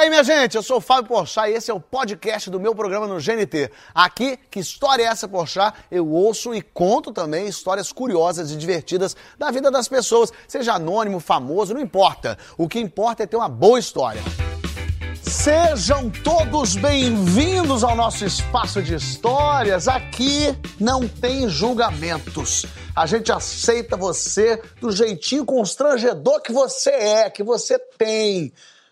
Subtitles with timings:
[0.00, 2.74] aí, minha gente, eu sou o Fábio Porchat e esse é o podcast do meu
[2.74, 3.70] programa no GNT.
[3.94, 5.76] Aqui, que história é essa, Porchat?
[5.90, 11.20] Eu ouço e conto também histórias curiosas e divertidas da vida das pessoas, seja anônimo,
[11.20, 12.38] famoso, não importa.
[12.56, 14.22] O que importa é ter uma boa história.
[15.22, 19.86] Sejam todos bem-vindos ao nosso espaço de histórias.
[19.86, 22.64] Aqui não tem julgamentos.
[22.96, 28.50] A gente aceita você do jeitinho constrangedor que você é, que você tem.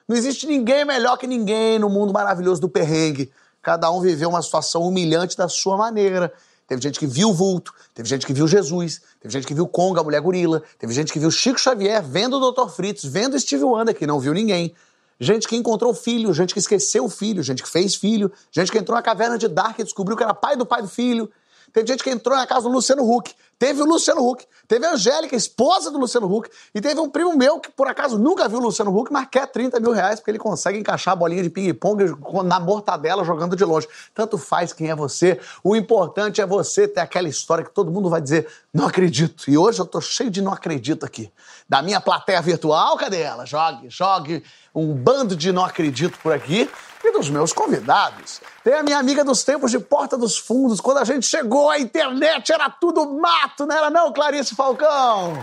[0.08, 3.30] Não existe ninguém melhor que ninguém no mundo maravilhoso do perrengue.
[3.60, 6.32] Cada um viveu uma situação humilhante da sua maneira.
[6.66, 9.66] Teve gente que viu o vulto, teve gente que viu Jesus, teve gente que viu
[9.68, 12.70] Conga, a mulher gorila, teve gente que viu Chico Xavier, vendo o Dr.
[12.70, 14.74] Fritz, vendo Steve Wonder, que não viu ninguém.
[15.20, 18.78] Gente que encontrou filho, gente que esqueceu o filho, gente que fez filho, gente que
[18.78, 21.30] entrou na caverna de Dark e descobriu que era pai do pai do filho.
[21.72, 24.92] Teve gente que entrou na casa do Luciano Huck, Teve o Luciano Huck, teve a
[24.92, 28.58] Angélica, esposa do Luciano Huck, e teve um primo meu que por acaso nunca viu
[28.58, 31.50] o Luciano Huck, mas quer 30 mil reais porque ele consegue encaixar a bolinha de
[31.50, 33.88] ping-pong na mortadela jogando de longe.
[34.14, 38.08] Tanto faz quem é você, o importante é você ter aquela história que todo mundo
[38.08, 39.50] vai dizer, não acredito.
[39.50, 41.32] E hoje eu tô cheio de não acredito aqui.
[41.68, 43.44] Da minha plateia virtual, cadê ela?
[43.44, 44.44] Jogue, jogue
[44.78, 46.70] um bando de não acredito por aqui
[47.04, 48.40] e dos meus convidados.
[48.64, 50.80] Tem a minha amiga dos tempos de Porta dos Fundos.
[50.80, 55.34] Quando a gente chegou, a internet era tudo mato, não era não, Clarice Falcão?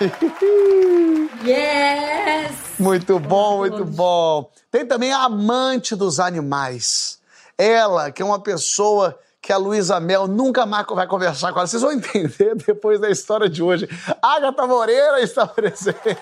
[1.44, 2.52] Yes!
[2.78, 4.50] Muito bom, muito bom.
[4.70, 7.18] Tem também a amante dos animais.
[7.56, 11.66] Ela, que é uma pessoa que a Luísa Mel nunca mais vai conversar com ela.
[11.66, 13.88] Vocês vão entender depois da história de hoje.
[14.22, 16.16] Agatha Moreira está presente.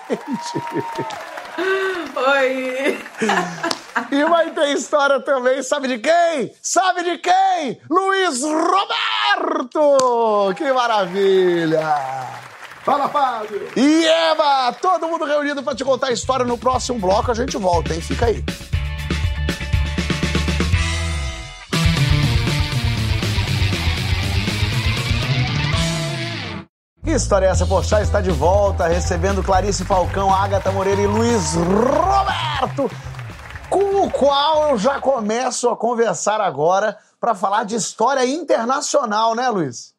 [2.15, 2.99] Oi!
[4.11, 6.53] E vai ter história também, sabe de quem?
[6.61, 7.79] Sabe de quem?
[7.89, 9.97] Luiz Roberto!
[10.55, 11.95] Que maravilha!
[12.83, 13.69] Fala, Fábio!
[13.75, 17.29] E Eva, todo mundo reunido para te contar a história no próximo bloco.
[17.29, 18.01] A gente volta, hein?
[18.01, 18.43] Fica aí.
[27.15, 27.65] História é essa?
[27.65, 32.89] Poxa, está de volta, recebendo Clarice Falcão, Agatha Moreira e Luiz Roberto,
[33.69, 39.49] com o qual eu já começo a conversar agora para falar de história internacional, né,
[39.49, 39.93] Luiz?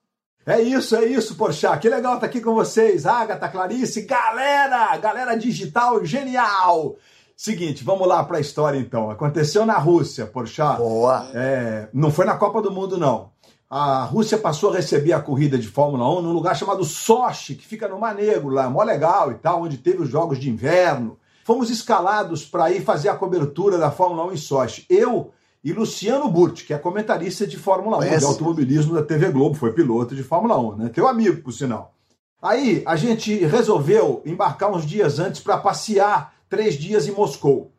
[0.46, 1.78] É isso, é isso, Porchat.
[1.80, 6.96] Que legal estar aqui com vocês, Agatha, Clarice, galera, galera digital genial.
[7.36, 9.10] Seguinte, vamos lá para a história então.
[9.10, 10.78] Aconteceu na Rússia, Porchat.
[10.78, 11.26] Boa.
[11.34, 13.30] É, não foi na Copa do Mundo, não.
[13.72, 17.64] A Rússia passou a receber a corrida de Fórmula 1 num lugar chamado Sochi, que
[17.64, 21.16] fica no Mar Negro, lá, mó legal e tal, onde teve os jogos de inverno.
[21.44, 24.84] Fomos escalados para ir fazer a cobertura da Fórmula 1 em Sochi.
[24.90, 25.30] Eu
[25.62, 28.18] e Luciano Burti, que é comentarista de Fórmula 1, Conhece?
[28.18, 30.88] de automobilismo da TV Globo, foi piloto de Fórmula 1, né?
[30.88, 31.94] Teu amigo, por sinal.
[32.42, 37.70] Aí a gente resolveu embarcar uns dias antes para passear três dias em Moscou.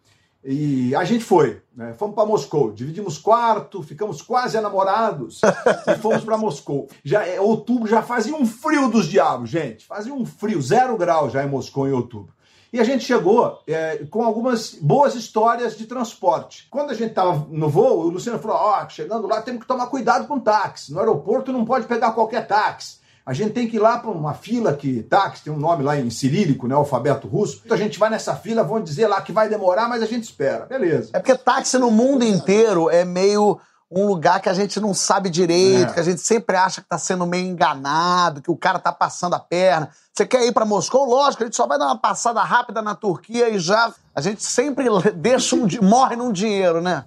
[0.43, 1.93] E a gente foi, né?
[1.93, 5.39] Fomos para Moscou, dividimos quarto, ficamos quase namorados
[5.87, 6.87] e fomos para Moscou.
[7.03, 9.85] Já é outubro, já fazia um frio dos diabos, gente.
[9.85, 12.33] Fazia um frio, zero grau já em Moscou em outubro.
[12.73, 16.67] E a gente chegou é, com algumas boas histórias de transporte.
[16.71, 19.87] Quando a gente estava no voo, o Luciano falou: Ó, chegando lá temos que tomar
[19.87, 20.93] cuidado com táxi.
[20.93, 23.00] No aeroporto não pode pegar qualquer táxi.
[23.31, 25.97] A gente tem que ir lá para uma fila que táxi tem um nome lá
[25.97, 27.61] em cirílico, né, alfabeto russo.
[27.63, 30.25] Então a gente vai nessa fila, vão dizer lá que vai demorar, mas a gente
[30.25, 30.65] espera.
[30.65, 31.11] Beleza.
[31.13, 33.57] É porque táxi no mundo inteiro é meio
[33.89, 35.93] um lugar que a gente não sabe direito, É.
[35.93, 39.33] que a gente sempre acha que tá sendo meio enganado, que o cara tá passando
[39.33, 39.89] a perna.
[40.13, 41.05] Você quer ir pra Moscou?
[41.05, 44.43] Lógico, a gente só vai dar uma passada rápida na Turquia e já a gente
[44.43, 47.05] sempre deixa um morre num dinheiro, né?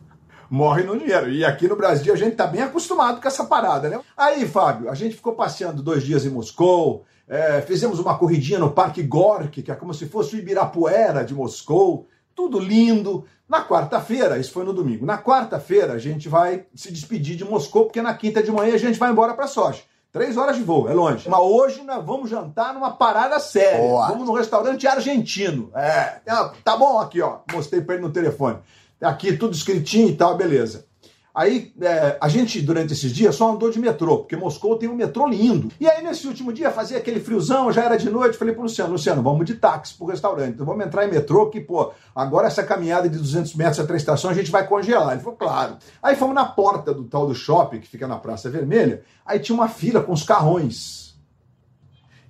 [0.50, 1.31] Morre no dinheiro.
[1.31, 4.00] E aqui no Brasil a gente tá bem acostumado com essa parada, né?
[4.16, 8.71] Aí, Fábio, a gente ficou passeando dois dias em Moscou, é, fizemos uma corridinha no
[8.71, 13.25] Parque Gorky, que é como se fosse o Ibirapuera de Moscou, tudo lindo.
[13.49, 17.84] Na quarta-feira, isso foi no domingo, na quarta-feira a gente vai se despedir de Moscou,
[17.84, 19.84] porque na quinta de manhã a gente vai embora para Sochi.
[20.15, 21.28] Três horas de voo, é longe.
[21.28, 23.78] Mas hoje nós vamos jantar numa parada séria.
[23.78, 24.06] Boa.
[24.06, 25.72] Vamos num restaurante argentino.
[25.75, 26.21] É,
[26.62, 27.38] tá bom aqui, ó.
[27.53, 28.59] Mostrei pra ele no telefone.
[29.04, 30.87] Aqui tudo escritinho e tal, beleza.
[31.34, 34.94] Aí é, a gente, durante esses dias, só andou de metrô, porque Moscou tem um
[34.94, 35.69] metrô lindo.
[35.81, 38.93] E aí, nesse último dia, fazia aquele friozão, já era de noite, falei pro Luciano,
[38.93, 40.55] Luciano, vamos de táxi pro restaurante.
[40.55, 43.96] Então vamos entrar em metrô, que, pô, agora essa caminhada de 200 metros até a
[43.96, 45.12] estação, a gente vai congelar.
[45.12, 45.76] Ele falou, claro.
[46.00, 49.56] Aí fomos na porta do tal do shopping, que fica na Praça Vermelha, aí tinha
[49.56, 51.17] uma fila com os carrões.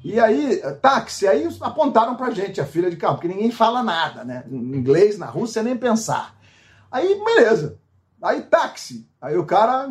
[0.02, 4.24] E aí, táxi, aí apontaram pra gente a fila de carro, porque ninguém fala nada,
[4.24, 4.44] né?
[4.50, 6.33] Em inglês, na Rússia, nem pensar.
[6.94, 7.76] Aí, beleza.
[8.22, 9.04] Aí, táxi.
[9.20, 9.88] Aí o cara,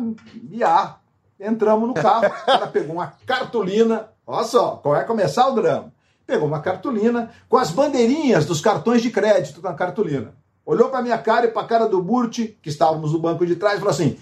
[0.50, 0.96] ia.
[1.38, 4.08] Entramos no carro, o cara pegou uma cartolina.
[4.26, 5.92] Olha só, qual é começar o drama.
[6.26, 10.34] Pegou uma cartolina com as bandeirinhas dos cartões de crédito na cartolina.
[10.64, 13.56] olhou para minha cara e para a cara do Burti, que estávamos no banco de
[13.56, 14.18] trás, e falou assim: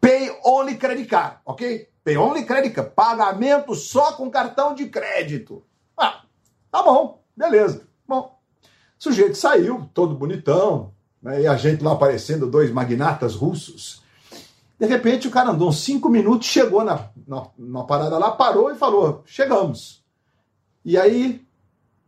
[0.00, 1.88] Pay only credit card, ok?
[2.02, 5.62] Pay only credit card, pagamento só com cartão de crédito.
[5.96, 6.22] Ah,
[6.68, 7.86] tá bom, beleza.
[8.08, 8.66] Bom, o
[8.98, 10.93] sujeito saiu, todo bonitão,
[11.24, 14.02] né, e a gente lá aparecendo, dois magnatas russos.
[14.78, 18.70] De repente o cara andou uns cinco minutos, chegou na, na, na parada lá, parou
[18.70, 20.04] e falou: Chegamos.
[20.84, 21.42] E aí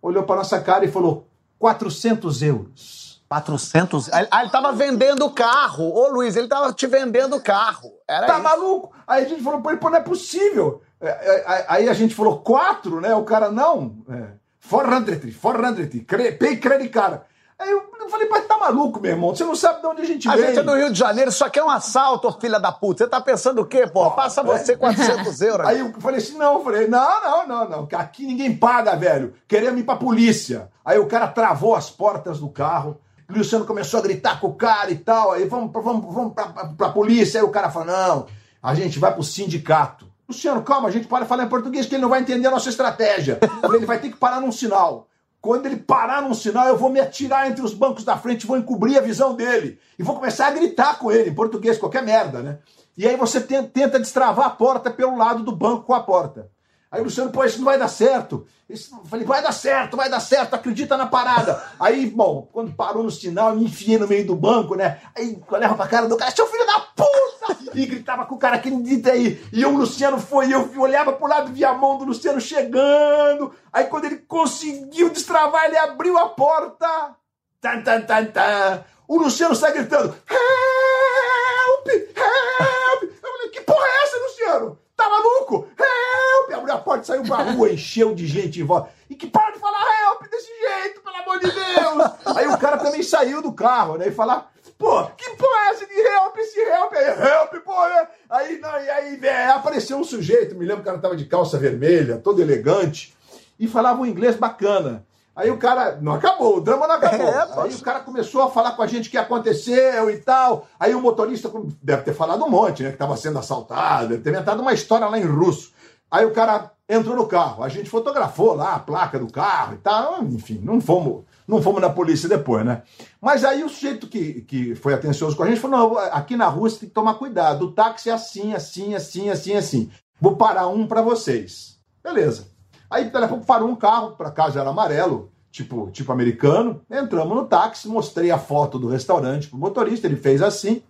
[0.03, 1.27] olhou para nossa cara e falou:
[1.59, 3.07] 400 euros.
[3.29, 4.09] 400?
[4.31, 5.93] Ah, ele tava vendendo o carro.
[5.93, 7.93] Ô, Luiz, ele tava te vendendo o carro.
[8.07, 8.43] Era tá isso.
[8.43, 8.93] maluco?
[9.07, 10.81] Aí a gente falou, pô, não é possível.
[11.01, 13.15] É, é, Aí a gente falou, quatro, né?
[13.15, 13.97] O cara, não.
[14.09, 14.29] É,
[14.69, 17.21] 400, 400, cre- pay credit card.
[17.59, 19.35] Aí eu falei, mas tá maluco, meu irmão?
[19.35, 20.47] Você não sabe de onde a gente A vem.
[20.49, 23.05] gente é do Rio de Janeiro, isso aqui é um assalto, filha da puta.
[23.05, 24.11] Você tá pensando o quê, pô?
[24.11, 25.67] Passa você 400 euros.
[25.67, 29.33] Aí eu falei assim, não, eu falei, não, não, não, não, aqui ninguém paga, velho.
[29.49, 30.69] Queremos ir pra polícia.
[30.85, 32.99] Aí o cara travou as portas do carro,
[33.29, 36.35] o Luciano começou a gritar com o cara e tal, aí vamos, pra- vamos, vamos
[36.35, 37.41] pra, pra, pra polícia.
[37.41, 38.27] Aí o cara falou, não,
[38.63, 40.07] a gente vai pro sindicato.
[40.29, 42.69] Luciano, calma, a gente pode falar em português que ele não vai entender a nossa
[42.69, 43.39] estratégia.
[43.65, 45.07] Ele vai ter que parar num sinal.
[45.41, 48.57] Quando ele parar num sinal, eu vou me atirar entre os bancos da frente, vou
[48.57, 49.79] encobrir a visão dele.
[49.99, 52.59] E vou começar a gritar com ele, em português, qualquer merda, né?
[52.99, 56.51] E aí você ten- tenta destravar a porta pelo lado do banco com a porta.
[56.91, 58.47] Aí o Luciano, pô, isso não vai dar certo.
[58.69, 61.63] Isso, falei, vai dar certo, vai dar certo, acredita na parada.
[61.79, 64.99] Aí, bom, quando parou no sinal, eu me enfiei no meio do banco, né?
[65.17, 67.36] Aí eu olhava pra cara do cara, seu filho da puta!
[67.77, 69.39] E gritava com o cara, acredita aí.
[69.53, 73.55] E o Luciano foi, eu olhava pro lado, via a mão do Luciano chegando.
[73.71, 77.15] Aí quando ele conseguiu destravar, ele abriu a porta.
[77.61, 78.85] Tan, tan, tan, tan.
[79.07, 83.03] O Luciano sai gritando, help, help.
[83.03, 84.79] Eu falei, que porra é essa, Luciano?
[84.97, 85.69] Tá maluco?
[85.79, 86.59] Help!
[86.59, 88.91] Abriu a porta, saiu pra rua, encheu de gente em volta.
[89.11, 92.37] E que para de falar help desse jeito, pelo amor de Deus!
[92.37, 94.09] Aí o cara também saiu do carro, né?
[94.09, 97.07] E falar, pô, que porra é essa de help, esse help aí?
[97.07, 98.09] Help, pô, né?
[98.29, 101.25] Aí, não, e aí véio, apareceu um sujeito, me lembro que o cara tava de
[101.25, 103.15] calça vermelha, todo elegante,
[103.59, 105.05] e falava um inglês bacana.
[105.37, 107.29] Aí o cara, não acabou, o drama não acabou.
[107.29, 110.67] É, aí o cara começou a falar com a gente o que aconteceu e tal.
[110.81, 111.53] Aí o motorista
[111.83, 112.89] deve ter falado um monte, né?
[112.89, 115.73] Que estava sendo assaltado, deve ter inventado uma história lá em russo.
[116.11, 119.79] Aí o cara entrou no carro, a gente fotografou lá a placa do carro e
[119.79, 120.23] tal.
[120.23, 122.83] Enfim, não fomos, não fomos na polícia depois, né?
[123.21, 126.49] Mas aí o sujeito que, que foi atencioso com a gente falou: não, aqui na
[126.49, 127.67] rua você tem que tomar cuidado.
[127.67, 129.91] O táxi é assim, assim, assim, assim, assim.
[130.21, 131.79] Vou parar um para vocês.
[132.03, 132.49] Beleza.
[132.91, 136.81] Aí, daqui a pouco, parou um carro, para casa era amarelo, tipo, tipo americano.
[136.91, 140.83] Entramos no táxi, mostrei a foto do restaurante pro motorista, ele fez assim.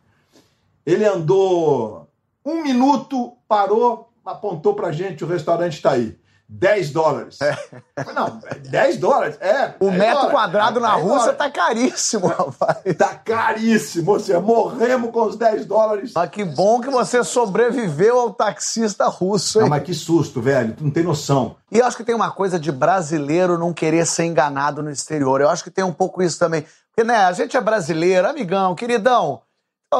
[0.84, 2.08] Ele andou
[2.44, 6.16] um minuto, parou, apontou pra gente, o restaurante tá aí.
[6.48, 7.38] 10 dólares.
[7.38, 8.40] Falei, Não,
[8.70, 9.36] 10 dólares?
[9.40, 9.74] É.
[9.80, 10.30] O 10 metro dólares.
[10.32, 11.38] quadrado na 10 Rússia dólares.
[11.38, 12.78] tá caríssimo, rapaz.
[12.96, 16.12] Tá caríssimo, ou seja, morremos com os 10 dólares.
[16.14, 19.70] Mas que bom que você sobreviveu ao taxista russo, Não, hein?
[19.70, 21.56] mas que susto, velho, tu não tem noção.
[21.70, 25.40] E eu acho que tem uma coisa de brasileiro não querer ser enganado no exterior.
[25.40, 26.64] Eu acho que tem um pouco isso também.
[26.94, 29.42] Porque, né, a gente é brasileiro, amigão, queridão.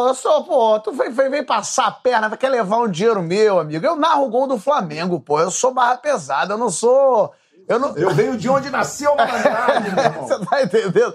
[0.05, 3.59] Eu sou, pô, tu vem, vem, vem passar a perna, quer levar um dinheiro meu,
[3.59, 3.85] amigo.
[3.85, 5.41] Eu narro o gol do Flamengo, pô.
[5.41, 7.33] Eu sou barra pesada, eu não sou.
[7.69, 7.97] Eu não.
[7.97, 10.29] Eu venho de onde nasceu a malandragem, meu irmão.
[10.29, 11.15] Você tá entendendo?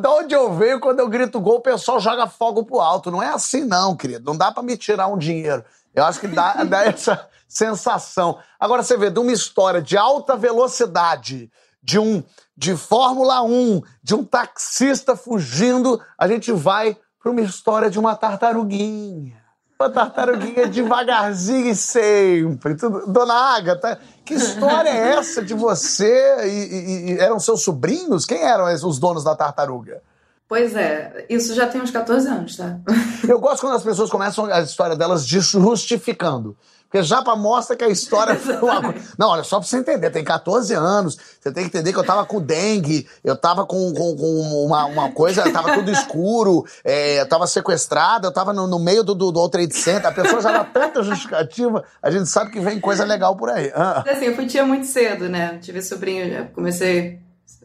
[0.00, 3.10] Da onde eu venho, quando eu grito gol, o pessoal joga fogo pro alto.
[3.10, 4.24] Não é assim, não, querido.
[4.24, 5.64] Não dá pra me tirar um dinheiro.
[5.94, 8.38] Eu acho que dá, dá essa sensação.
[8.58, 11.50] Agora você vê, de uma história de alta velocidade,
[11.82, 12.22] de um
[12.56, 18.14] de Fórmula 1, de um taxista fugindo, a gente vai pra uma história de uma
[18.16, 19.40] tartaruguinha.
[19.80, 22.74] Uma tartaruguinha devagarzinho e sempre.
[22.76, 26.46] Tudo- Dona Agatha, que história é essa de você?
[26.46, 28.24] E, e- e eram seus sobrinhos?
[28.24, 30.00] Quem eram os donos da tartaruga?
[30.48, 32.78] Pois é, isso já tem uns 14 anos, tá?
[33.26, 36.56] Eu gosto quando as pessoas começam a história delas justificando.
[36.92, 39.14] Porque já pra mostra que a história foi uma coisa.
[39.18, 42.04] Não, olha, só pra você entender, tem 14 anos, você tem que entender que eu
[42.04, 47.22] tava com dengue, eu tava com, com, com uma, uma coisa, tava tudo escuro, é,
[47.22, 50.42] eu tava sequestrada, eu tava no, no meio do, do, do Trade Center, a pessoa
[50.42, 53.72] já dá tanta justificativa, a gente sabe que vem coisa legal por aí.
[53.74, 54.04] Ah.
[54.06, 55.58] Assim, eu fui tia muito cedo, né?
[55.62, 57.18] Tive sobrinho, comecei.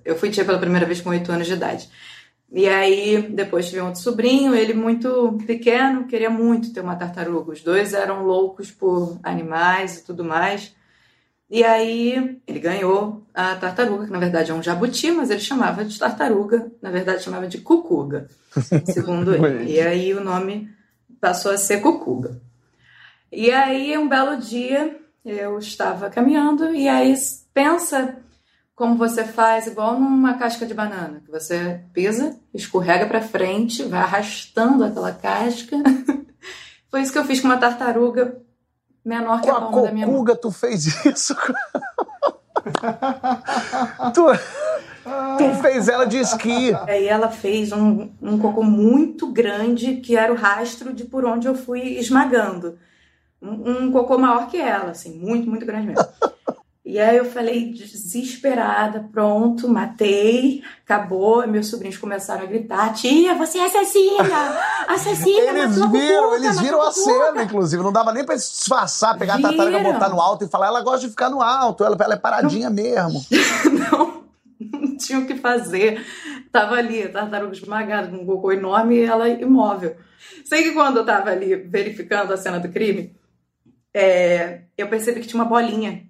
[0.06, 1.90] Eu fui tia pela primeira vez com 8 anos de idade.
[2.52, 7.52] E aí, depois tive um outro sobrinho, ele muito pequeno, queria muito ter uma tartaruga.
[7.52, 10.74] Os dois eram loucos por animais e tudo mais.
[11.50, 15.84] E aí, ele ganhou a tartaruga, que na verdade é um jabuti, mas ele chamava
[15.84, 18.28] de tartaruga, na verdade chamava de cucuga,
[18.86, 19.72] segundo ele.
[19.74, 20.70] E aí o nome
[21.20, 22.40] passou a ser cucuga.
[23.32, 27.14] E aí, um belo dia, eu estava caminhando, e aí
[27.54, 28.18] pensa
[28.78, 34.02] como você faz igual numa casca de banana, que você pisa, escorrega para frente, vai
[34.02, 35.76] arrastando aquela casca.
[36.92, 38.40] Foi isso que eu fiz com uma tartaruga
[39.04, 40.24] menor que com a palma da minha mão.
[40.32, 41.36] a tu fez isso?
[44.14, 44.28] tu,
[45.40, 46.72] tu fez ela de esqui.
[46.88, 51.48] Aí ela fez um, um cocô muito grande, que era o rastro de por onde
[51.48, 52.78] eu fui esmagando.
[53.42, 56.06] Um, um cocô maior que ela, assim, muito, muito grande mesmo.
[56.90, 61.46] E aí eu falei, desesperada, pronto, matei, acabou.
[61.46, 64.24] Meus sobrinhos começaram a gritar: Tia, você é assassina!
[64.88, 65.50] Assassina!
[65.52, 67.84] Eles matou viram, eles viram a cena, Cuca." inclusive.
[67.84, 69.94] Não dava nem pra disfarçar, pegar a tartaruga, Viram.
[69.94, 72.70] botar no alto e falar, ela gosta de ficar no alto, ela, ela é paradinha
[72.70, 73.22] mesmo.
[73.92, 74.24] Não,
[74.72, 76.06] não tinha o que fazer.
[76.54, 79.98] Tava ali, a tartaruga esmagada, com um cocô enorme e ela imóvel.
[80.46, 83.14] Sei que quando eu tava ali verificando a cena do crime,
[83.94, 86.07] é, eu percebi que tinha uma bolinha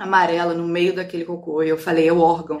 [0.00, 1.62] amarela no meio daquele cocô.
[1.62, 2.58] E eu falei, é o órgão.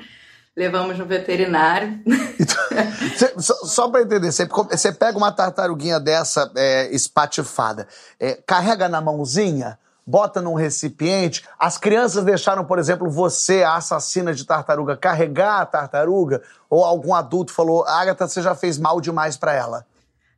[0.56, 2.00] Levamos no veterinário.
[3.16, 7.86] Cê- só, só pra entender, você, pega uma tartaruguinha dessa é, espatifada,
[8.18, 11.44] é, carrega na mãozinha, bota num recipiente.
[11.58, 16.42] As crianças deixaram, por exemplo, você, a assassina de tartaruga, carregar a tartaruga?
[16.68, 19.86] Ou algum adulto falou, Agatha, você já fez mal demais pra ela?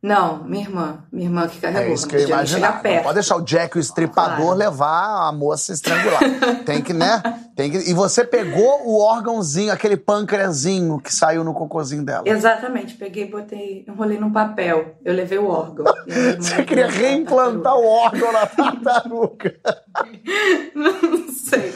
[0.03, 1.05] Não, minha irmã.
[1.09, 1.91] Minha irmã que carregou.
[1.91, 2.27] É isso que eu
[2.81, 3.03] perto.
[3.03, 4.53] Pode deixar o Jack, o estripador, Claro.
[4.57, 6.19] levar a moça estrangular.
[6.65, 7.21] Tem que, né?
[7.55, 7.77] Tem que...
[7.89, 12.23] E você pegou o órgãozinho, aquele pâncreazinho que saiu no cocôzinho dela.
[12.25, 14.97] Exatamente, peguei, botei, enrolei num papel.
[15.05, 15.85] Eu levei o órgão.
[16.37, 19.55] Você queria reimplantar o órgão na tartaruga.
[20.75, 21.73] Não sei.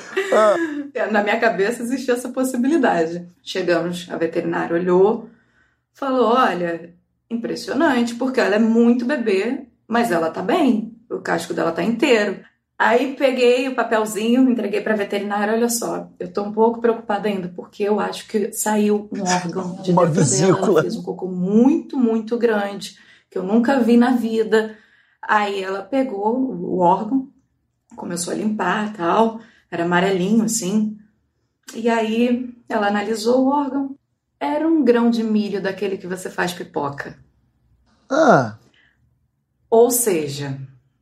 [0.93, 3.25] É, Na minha cabeça existia essa possibilidade.
[3.41, 5.29] Chegamos, a veterinária olhou,
[5.93, 6.93] falou: olha,
[7.29, 10.95] impressionante, porque ela é muito bebê, mas ela tá bem.
[11.09, 12.39] O casco dela tá inteiro.
[12.79, 15.53] Aí peguei o papelzinho, entreguei pra veterinária.
[15.53, 19.81] Olha só, eu tô um pouco preocupada ainda, porque eu acho que saiu um órgão
[19.81, 20.07] de Uma dentro dela.
[20.11, 20.67] vesícula.
[20.67, 22.97] Ela fez um cocô muito, muito grande,
[23.31, 24.77] que eu nunca vi na vida.
[25.21, 27.29] Aí ela pegou o órgão,
[27.95, 29.39] começou a limpar tal,
[29.71, 30.95] era amarelinho assim.
[31.75, 33.96] E aí ela analisou o órgão.
[34.39, 37.17] Era um grão de milho daquele que você faz pipoca.
[38.09, 38.55] Ah,
[39.69, 40.57] Ou seja,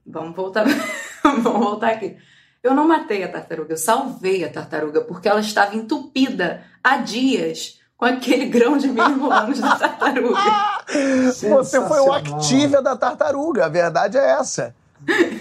[0.06, 0.66] vamos voltar,
[1.24, 2.18] vamos voltar aqui.
[2.64, 7.80] Eu não matei a tartaruga, eu salvei a tartaruga porque ela estava entupida há dias
[7.98, 10.40] com aquele grão de milho no ânus da tartaruga.
[11.32, 12.12] você foi o.
[12.14, 14.76] Activia da tartaruga, a verdade é essa.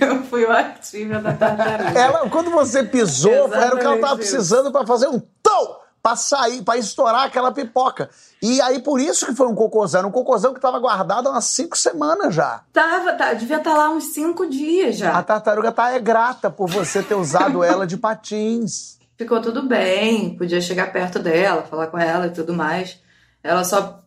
[0.00, 1.98] Eu fui o ativa da tartaruga.
[1.98, 4.30] Ela, quando você pisou, era o que ela Exatamente tava isso.
[4.32, 8.11] precisando pra fazer um tão pra sair, pra estourar aquela pipoca.
[8.42, 11.46] E aí por isso que foi um cocôzão, um cocôzão que tava guardado há umas
[11.46, 12.62] cinco semanas já.
[12.75, 15.16] Tava, tá, devia estar lá uns cinco dias já.
[15.16, 18.99] A tartaruga tá é grata por você ter usado ela de patins.
[19.16, 23.00] ficou tudo bem, podia chegar perto dela, falar com ela e tudo mais.
[23.42, 23.99] Ela só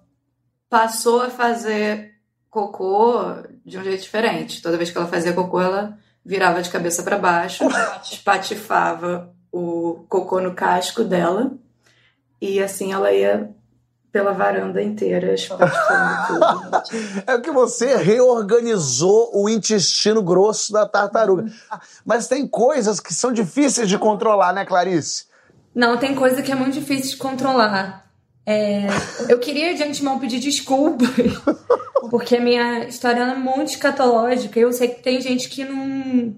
[0.69, 2.11] passou a fazer
[2.51, 3.23] cocô
[3.65, 4.61] de um jeito diferente.
[4.61, 7.63] Toda vez que ela fazia cocô, ela virava de cabeça para baixo,
[8.05, 11.57] espatifava o cocô no casco dela
[12.41, 13.49] e assim ela ia
[14.11, 17.23] pela varanda inteira espatifando tudo.
[17.27, 21.51] É que você reorganizou o intestino grosso da tartaruga.
[22.05, 25.25] Mas tem coisas que são difíceis de controlar, né, Clarice?
[25.75, 28.07] Não, tem coisa que é muito difícil de controlar.
[28.43, 28.87] É,
[29.27, 31.09] eu queria de antemão pedir desculpas,
[32.09, 34.59] porque a minha história é muito escatológica.
[34.59, 36.33] Eu sei que tem gente que não,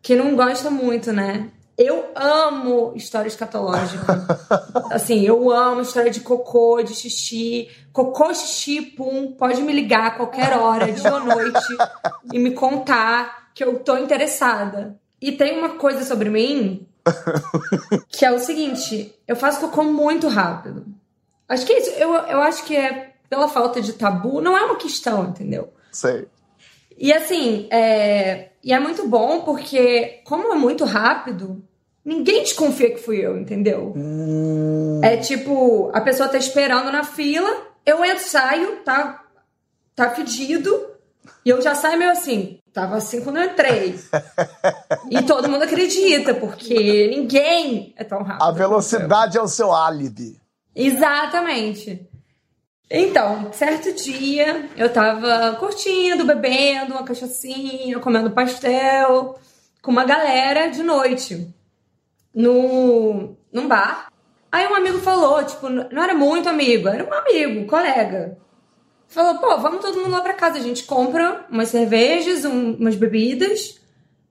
[0.00, 1.50] que não gosta muito, né?
[1.76, 4.26] Eu amo história escatológica.
[4.90, 7.68] Assim, eu amo história de cocô, de xixi.
[7.92, 9.32] Cocô, xixi, pum.
[9.32, 11.76] Pode me ligar a qualquer hora, dia ou noite,
[12.32, 14.98] e me contar que eu tô interessada.
[15.20, 16.86] E tem uma coisa sobre mim
[18.08, 20.86] que é o seguinte: eu faço cocô muito rápido.
[21.48, 21.90] Acho que é isso.
[21.90, 25.72] Eu, eu acho que é pela falta de tabu, não é uma questão, entendeu?
[25.90, 26.28] Sei.
[26.96, 28.50] E assim, é...
[28.64, 31.62] e é muito bom porque, como é muito rápido,
[32.04, 33.92] ninguém desconfia que fui eu, entendeu?
[33.96, 37.48] Hum, É tipo, a pessoa tá esperando na fila,
[37.84, 39.22] eu entro, saio, tá,
[39.94, 40.86] tá fedido,
[41.44, 42.58] e eu já saio meio assim.
[42.72, 43.94] Tava assim quando eu entrei.
[45.10, 48.42] e todo mundo acredita, porque ninguém é tão rápido.
[48.42, 50.40] a velocidade é o seu álibi.
[50.74, 52.08] Exatamente.
[52.90, 59.38] Então, certo dia, eu tava curtindo, bebendo uma cachaçinha, comendo pastel,
[59.82, 61.48] com uma galera de noite,
[62.34, 64.08] no, num bar.
[64.52, 68.38] Aí um amigo falou, tipo, não era muito amigo, era um amigo, colega.
[69.08, 72.94] Falou, pô, vamos todo mundo lá pra casa, a gente compra umas cervejas, um- umas
[72.96, 73.80] bebidas,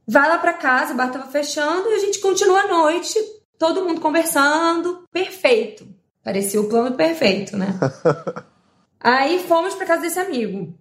[0.07, 3.17] vai lá pra casa, o bar tava fechando e a gente continua a noite
[3.57, 5.87] todo mundo conversando, perfeito.
[6.23, 7.77] Parecia o plano perfeito, né?
[8.99, 10.73] Aí fomos pra casa desse amigo.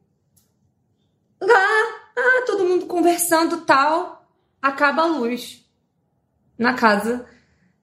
[1.41, 4.25] Lá, ah, todo mundo conversando tal,
[4.61, 5.69] acaba a luz
[6.57, 7.27] na casa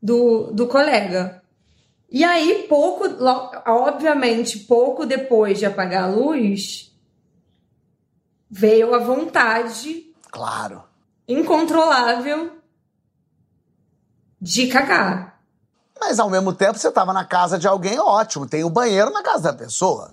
[0.01, 1.43] do, do colega.
[2.09, 3.03] E aí, pouco,
[3.67, 6.91] obviamente, pouco depois de apagar a luz,
[8.49, 10.11] veio a vontade.
[10.31, 10.83] Claro.
[11.27, 12.57] Incontrolável
[14.41, 15.28] de cagar.
[16.00, 18.48] Mas ao mesmo tempo você estava na casa de alguém, ótimo.
[18.48, 20.12] Tem o banheiro na casa da pessoa.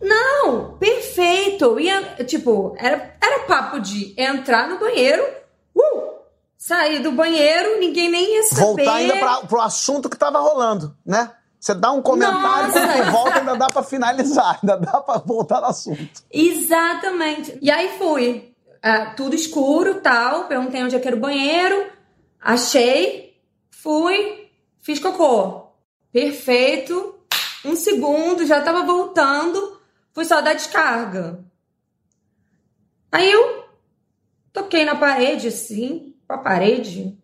[0.00, 1.78] Não, perfeito.
[1.80, 5.24] Ia, tipo, era, era papo de entrar no banheiro,
[5.74, 6.14] uh,
[6.58, 8.62] sair do banheiro, ninguém nem ia saber.
[8.62, 11.30] Voltar ainda pra, pro assunto que tava rolando, né?
[11.58, 12.86] Você dá um comentário, Nossa.
[12.92, 16.22] quando volta ainda dá pra finalizar, ainda dá pra voltar no assunto.
[16.30, 17.58] Exatamente.
[17.62, 18.54] E aí fui.
[18.82, 20.44] Ah, tudo escuro, tal.
[20.44, 21.90] Perguntei onde é que era o banheiro.
[22.38, 23.34] Achei.
[23.70, 24.43] Fui.
[24.84, 25.72] Fiz cocô.
[26.12, 27.18] Perfeito.
[27.64, 29.80] Um segundo, já tava voltando.
[30.12, 31.42] Fui só dar descarga.
[33.10, 33.64] Aí eu
[34.52, 37.18] toquei na parede, assim, pra parede.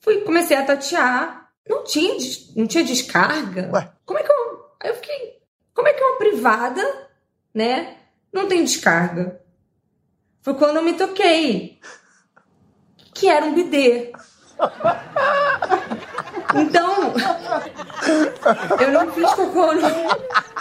[0.00, 1.48] Fui, comecei a tatear.
[1.68, 2.16] Não tinha,
[2.56, 3.70] não tinha descarga.
[3.72, 3.92] Ué.
[4.04, 4.70] Como é que eu.
[4.80, 5.40] Aí eu fiquei.
[5.72, 7.08] Como é que uma privada,
[7.54, 7.98] né?
[8.32, 9.40] Não tem descarga.
[10.42, 11.78] Foi quando eu me toquei.
[13.14, 14.12] Que era um bidê.
[16.54, 16.95] Então,
[18.80, 19.80] eu não fiz cocô no-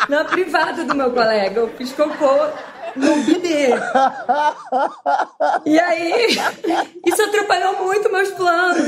[0.10, 2.30] na privada do meu colega, eu fiz cocô
[2.96, 3.70] no bidê.
[5.66, 6.38] E aí,
[7.06, 8.86] isso atrapalhou muito meus planos,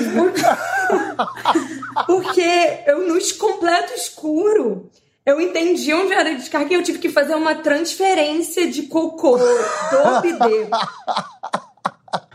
[2.05, 4.89] porque, eu, no completo escuro,
[5.25, 9.37] eu entendi onde era a descarga e eu tive que fazer uma transferência de cocô
[9.37, 10.67] do bidê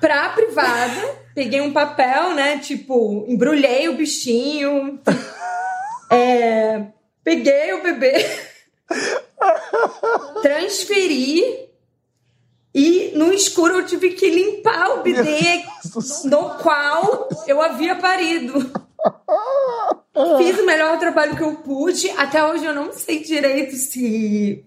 [0.00, 1.22] pra privada.
[1.34, 2.58] Peguei um papel, né?
[2.58, 5.00] Tipo, embrulhei o bichinho.
[6.12, 6.86] É,
[7.24, 8.14] peguei o bebê.
[10.42, 11.68] transferi.
[12.74, 15.62] E no escuro eu tive que limpar o bidê
[16.24, 18.60] no qual eu havia parido.
[20.38, 22.08] Fiz o melhor trabalho que eu pude.
[22.12, 24.64] Até hoje eu não sei direito se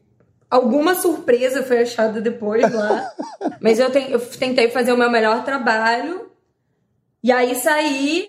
[0.52, 3.10] alguma surpresa foi achada depois lá.
[3.60, 6.30] Mas eu, ten- eu tentei fazer o meu melhor trabalho.
[7.24, 8.28] E aí saí.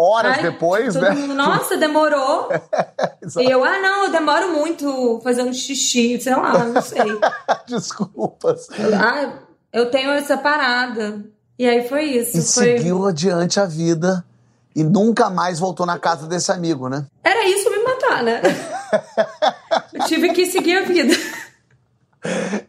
[0.00, 1.10] Horas ai, depois, todo né?
[1.10, 2.48] mundo, Nossa, demorou.
[3.20, 3.46] Exato.
[3.46, 7.18] e eu, ah, não, eu demoro muito fazendo xixi, sei lá, não sei.
[7.68, 8.66] Desculpas.
[8.98, 11.22] ah, eu tenho essa parada.
[11.58, 12.38] E aí foi isso.
[12.38, 12.78] E foi...
[12.78, 14.24] seguiu adiante a vida
[14.74, 17.04] e nunca mais voltou na casa desse amigo, né?
[17.22, 18.40] Era isso me matar, né?
[19.92, 21.12] eu tive que seguir a vida.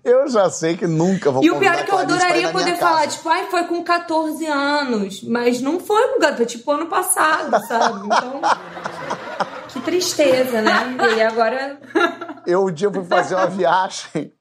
[0.04, 3.08] Eu já sei que nunca vou E o pior é que eu adoraria poder falar,
[3.08, 5.24] tipo, ai, foi com 14 anos.
[5.24, 8.06] Mas não foi com 14, foi tipo ano passado, sabe?
[8.06, 8.42] Então.
[9.70, 10.98] Que tristeza, né?
[11.18, 11.80] E agora.
[12.46, 14.34] Eu um dia fui fazer uma viagem,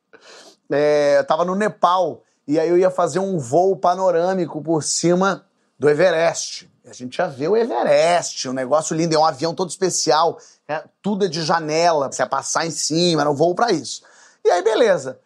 [0.70, 5.44] é, eu tava no Nepal, e aí eu ia fazer um voo panorâmico por cima
[5.78, 6.68] do Everest.
[6.86, 10.82] A gente ia ver o Everest, um negócio lindo, é um avião todo especial, é,
[11.00, 14.02] tudo é de janela, você ia passar em cima, era um voo pra isso.
[14.44, 15.20] E aí, beleza.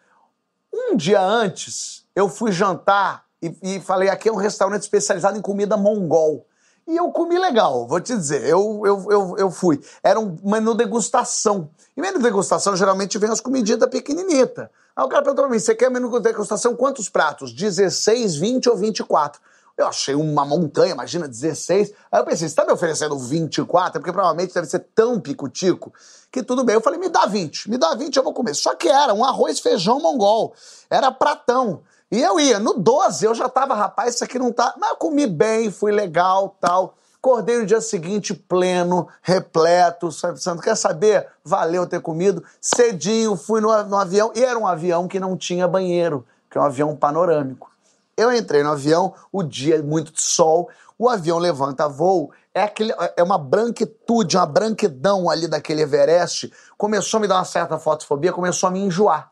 [0.73, 5.41] Um dia antes, eu fui jantar e, e falei, aqui é um restaurante especializado em
[5.41, 6.45] comida mongol.
[6.87, 8.43] E eu comi legal, vou te dizer.
[8.45, 9.81] Eu, eu, eu, eu fui.
[10.03, 11.69] Era um menu degustação.
[11.97, 14.67] E menu degustação geralmente vem as comidinhas pequeninitas.
[14.95, 17.51] Aí o cara perguntou pra mim: você quer menu degustação quantos pratos?
[17.51, 19.41] 16, 20 ou 24?
[19.77, 21.91] Eu achei uma montanha, imagina, 16.
[22.09, 23.97] Aí eu pensei, você tá me oferecendo 24?
[23.97, 25.93] É porque provavelmente deve ser tão pico-tico
[26.31, 26.75] que tudo bem.
[26.75, 28.53] Eu falei, me dá 20, me dá 20, eu vou comer.
[28.53, 30.53] Só que era um arroz feijão mongol.
[30.89, 31.81] Era pratão.
[32.09, 34.73] E eu ia, no 12 eu já tava, rapaz, isso aqui não tá.
[34.79, 36.95] Mas eu comi bem, fui legal, tal.
[37.17, 40.09] Acordei no dia seguinte pleno, repleto,
[40.45, 41.27] não quer saber?
[41.43, 42.43] Valeu ter comido.
[42.61, 46.61] Cedinho, fui no, no avião, e era um avião que não tinha banheiro, que é
[46.61, 47.74] um avião panorâmico.
[48.17, 52.63] Eu entrei no avião, o dia é muito de sol, o avião levanta voo, é,
[52.63, 56.51] aquele, é uma branquitude, uma branquidão ali daquele Everest.
[56.77, 59.29] Começou a me dar uma certa fotofobia, começou a me enjoar.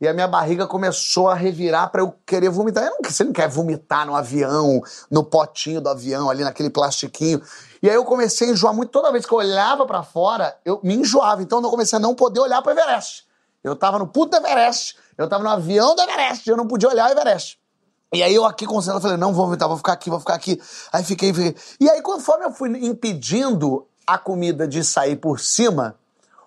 [0.00, 2.84] E a minha barriga começou a revirar para eu querer vomitar.
[2.84, 7.40] Eu não, você não quer vomitar no avião, no potinho do avião, ali naquele plastiquinho.
[7.80, 8.90] E aí eu comecei a enjoar muito.
[8.90, 11.42] Toda vez que eu olhava para fora, eu me enjoava.
[11.42, 13.24] Então eu comecei a não poder olhar para o Everest.
[13.62, 17.08] Eu tava no puto Everest, eu tava no avião do Everest, eu não podia olhar
[17.08, 17.58] o Everest.
[18.12, 20.60] E aí eu aqui concentrado, falei, não vou vomitar, vou ficar aqui, vou ficar aqui.
[20.92, 21.56] Aí fiquei, fiquei.
[21.80, 25.96] E aí conforme eu fui impedindo a comida de sair por cima,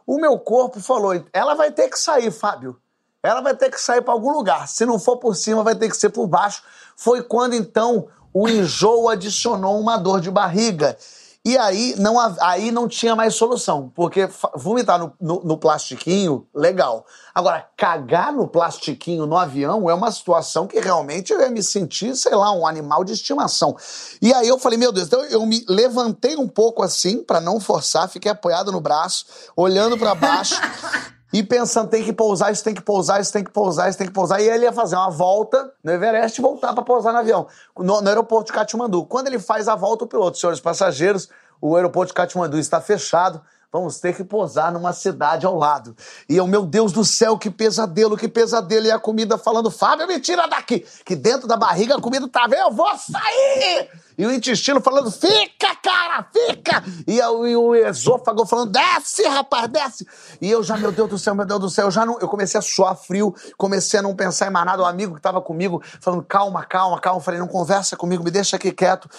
[0.07, 2.77] o meu corpo falou, ela vai ter que sair, Fábio.
[3.21, 4.67] Ela vai ter que sair para algum lugar.
[4.67, 6.63] Se não for por cima, vai ter que ser por baixo.
[6.95, 10.97] Foi quando então o enjoo adicionou uma dor de barriga.
[11.45, 17.05] E aí não, aí não tinha mais solução, porque vomitar no, no, no, plastiquinho, legal.
[17.33, 22.13] Agora, cagar no plastiquinho no avião é uma situação que realmente eu ia me sentir,
[22.17, 23.75] sei lá, um animal de estimação.
[24.21, 27.59] E aí eu falei, meu Deus, então eu me levantei um pouco assim, para não
[27.59, 29.25] forçar, fiquei apoiado no braço,
[29.55, 30.55] olhando para baixo.
[31.31, 34.07] e pensando, tem que pousar, isso tem que pousar, isso tem que pousar, isso tem
[34.07, 34.41] que pousar.
[34.41, 38.01] E ele ia fazer uma volta no Everest e voltar para pousar no avião, no,
[38.01, 39.05] no, aeroporto de Katmandu.
[39.05, 41.29] Quando ele faz a volta, o piloto, senhores passageiros,
[41.61, 45.95] o aeroporto de Katmandu está fechado, vamos ter que pousar numa cidade ao lado.
[46.27, 48.87] E eu, meu Deus do céu, que pesadelo, que pesadelo.
[48.87, 50.83] E a comida falando, Fábio, me tira daqui.
[51.05, 53.87] Que dentro da barriga a comida tá vendo, eu vou sair.
[54.19, 56.83] E o intestino falando, fica, cara, fica.
[57.07, 60.05] E, e o esôfago falando, desce, rapaz, desce.
[60.41, 62.27] E eu já, meu Deus do céu, meu Deus do céu, eu já não, eu
[62.27, 64.83] comecei a suar frio, comecei a não pensar em mais nada.
[64.83, 67.19] O amigo que tava comigo falando, calma, calma, calma.
[67.19, 69.09] Eu falei, não conversa comigo, me deixa aqui quieto.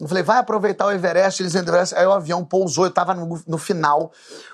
[0.00, 1.94] Eu falei, vai aproveitar o Everest, eles Everest.
[1.94, 4.10] Aí o avião pousou, eu tava no, no, final.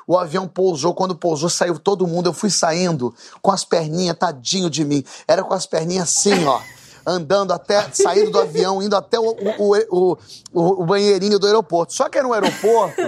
[0.06, 2.28] O avião pousou, quando pousou, saiu todo mundo.
[2.28, 5.02] Eu fui saindo com as perninhas, tadinho de mim.
[5.26, 6.60] Era com as perninhas assim, ó.
[7.06, 10.18] Andando até, saindo do avião, indo até o, o, o,
[10.52, 11.92] o, banheirinho do aeroporto.
[11.92, 13.00] Só que era um aeroporto,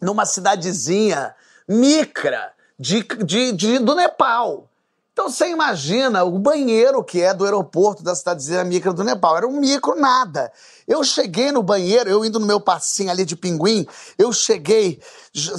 [0.00, 1.34] numa cidadezinha
[1.68, 4.68] micra de, de, de, do Nepal.
[5.12, 9.36] Então você imagina o banheiro que é do aeroporto da cidadezinha micra do Nepal.
[9.36, 10.50] Era um micro nada.
[10.88, 13.86] Eu cheguei no banheiro, eu indo no meu passinho ali de pinguim,
[14.18, 15.00] eu cheguei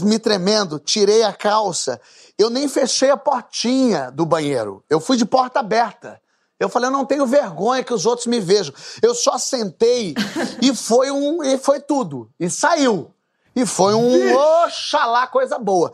[0.01, 2.01] me tremendo, tirei a calça.
[2.37, 4.83] Eu nem fechei a portinha do banheiro.
[4.89, 6.19] Eu fui de porta aberta.
[6.63, 8.73] Eu falei, eu não tenho vergonha que os outros me vejam.
[9.01, 10.15] Eu só sentei
[10.61, 12.29] e foi um e foi tudo.
[12.39, 13.11] E saiu.
[13.55, 15.91] E foi um oxalá, coisa boa.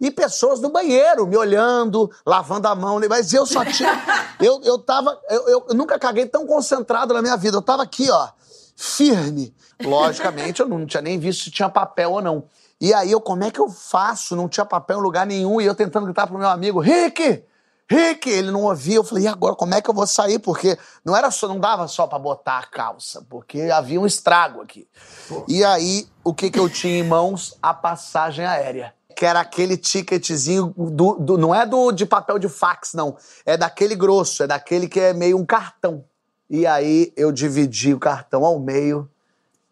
[0.00, 2.98] E pessoas no banheiro me olhando, lavando a mão.
[3.08, 3.92] Mas eu só tinha.
[4.40, 5.18] Eu, eu tava.
[5.30, 7.56] Eu, eu nunca caguei tão concentrado na minha vida.
[7.56, 8.28] Eu tava aqui, ó,
[8.76, 9.54] firme.
[9.82, 12.44] Logicamente, eu não tinha nem visto se tinha papel ou não.
[12.80, 14.34] E aí, eu, como é que eu faço?
[14.34, 15.60] Não tinha papel em lugar nenhum.
[15.60, 17.44] E eu tentando gritar pro meu amigo, Rick!
[17.90, 18.96] Rick, ele não ouvia.
[18.96, 20.38] Eu falei, e agora como é que eu vou sair?
[20.38, 24.62] Porque não era só, não dava só para botar a calça, porque havia um estrago
[24.62, 24.88] aqui.
[25.28, 25.44] Pô.
[25.46, 27.56] E aí, o que que eu tinha em mãos?
[27.62, 28.94] A passagem aérea.
[29.14, 33.16] Que era aquele ticketzinho do, do, não é do de papel de fax, não.
[33.46, 36.04] É daquele grosso, é daquele que é meio um cartão.
[36.50, 39.08] E aí eu dividi o cartão ao meio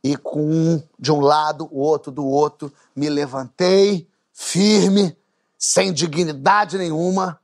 [0.02, 5.16] e com um de um lado, o outro do outro, me levantei firme,
[5.58, 7.38] sem dignidade nenhuma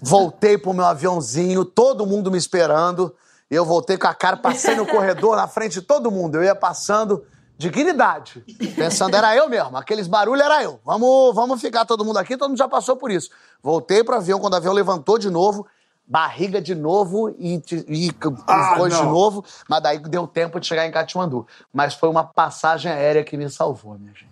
[0.00, 3.14] Voltei pro meu aviãozinho, todo mundo me esperando.
[3.50, 6.36] E eu voltei com a cara, passei no corredor na frente de todo mundo.
[6.36, 7.24] Eu ia passando
[7.56, 8.44] dignidade.
[8.74, 10.80] Pensando, era eu mesmo, aqueles barulhos era eu.
[10.84, 13.30] Vamos, vamos ficar todo mundo aqui, todo mundo já passou por isso.
[13.62, 15.66] Voltei pro avião, quando o avião levantou de novo,
[16.06, 18.10] barriga de novo e, e
[18.46, 21.46] ah, coisa de novo, mas daí deu tempo de chegar em Katmandu.
[21.72, 24.31] Mas foi uma passagem aérea que me salvou, minha gente.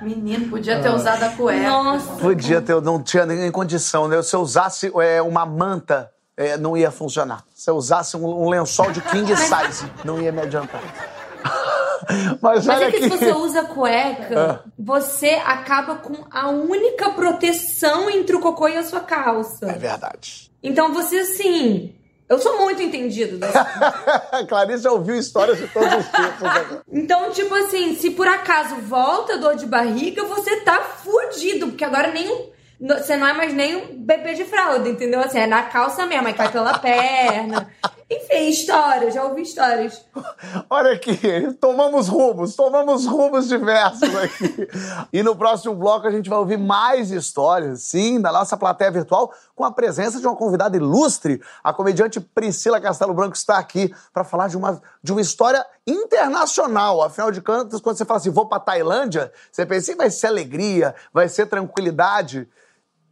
[0.00, 0.94] Menino, podia ter ah.
[0.94, 1.68] usado a cueca.
[1.68, 2.12] Nossa.
[2.14, 4.20] Podia ter, não tinha nem condição, né?
[4.22, 7.44] Se eu usasse é, uma manta, é, não ia funcionar.
[7.54, 10.82] Se eu usasse um, um lençol de king size, não ia me adiantar.
[12.40, 14.70] Mas, Mas é que se você usa cueca, é.
[14.78, 19.66] você acaba com a única proteção entre o cocô e a sua calça.
[19.66, 20.50] É verdade.
[20.62, 21.94] Então você, assim,
[22.28, 23.38] eu sou muito entendido.
[23.38, 23.52] Desse...
[24.48, 26.82] Clarice já ouviu histórias de todos os tipos.
[26.92, 32.10] Então, tipo assim, se por acaso volta dor de barriga, você tá fudido, porque agora
[32.12, 35.20] nem você não é mais nem um bebê de fralda, entendeu?
[35.20, 37.70] Assim, é na calça mesmo, aí cai pela perna.
[38.08, 40.04] Enfim, histórias, já ouvi histórias.
[40.70, 41.18] Olha aqui,
[41.60, 44.68] tomamos rumos, tomamos rumos diversos aqui.
[45.12, 49.32] e no próximo bloco a gente vai ouvir mais histórias, sim, da nossa plateia virtual,
[49.56, 51.42] com a presença de uma convidada ilustre.
[51.64, 57.02] A comediante Priscila Castelo Branco está aqui para falar de uma, de uma história internacional.
[57.02, 60.94] Afinal de contas, quando você fala assim, vou para Tailândia, você pensa, vai ser alegria,
[61.12, 62.48] vai ser tranquilidade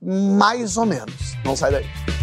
[0.01, 1.35] mais ou menos.
[1.45, 2.14] Não sai daí.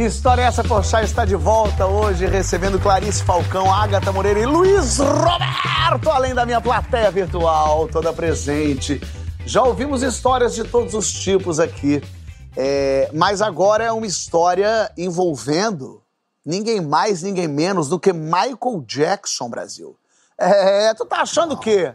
[0.00, 0.64] Que história é essa?
[0.64, 6.46] Porchat está de volta hoje, recebendo Clarice Falcão, Agatha Moreira e Luiz Roberto, além da
[6.46, 8.98] minha plateia virtual, toda presente.
[9.44, 12.02] Já ouvimos histórias de todos os tipos aqui,
[12.56, 16.02] é, mas agora é uma história envolvendo
[16.46, 19.94] ninguém mais, ninguém menos do que Michael Jackson, Brasil.
[20.38, 21.94] É, tu tá achando o quê?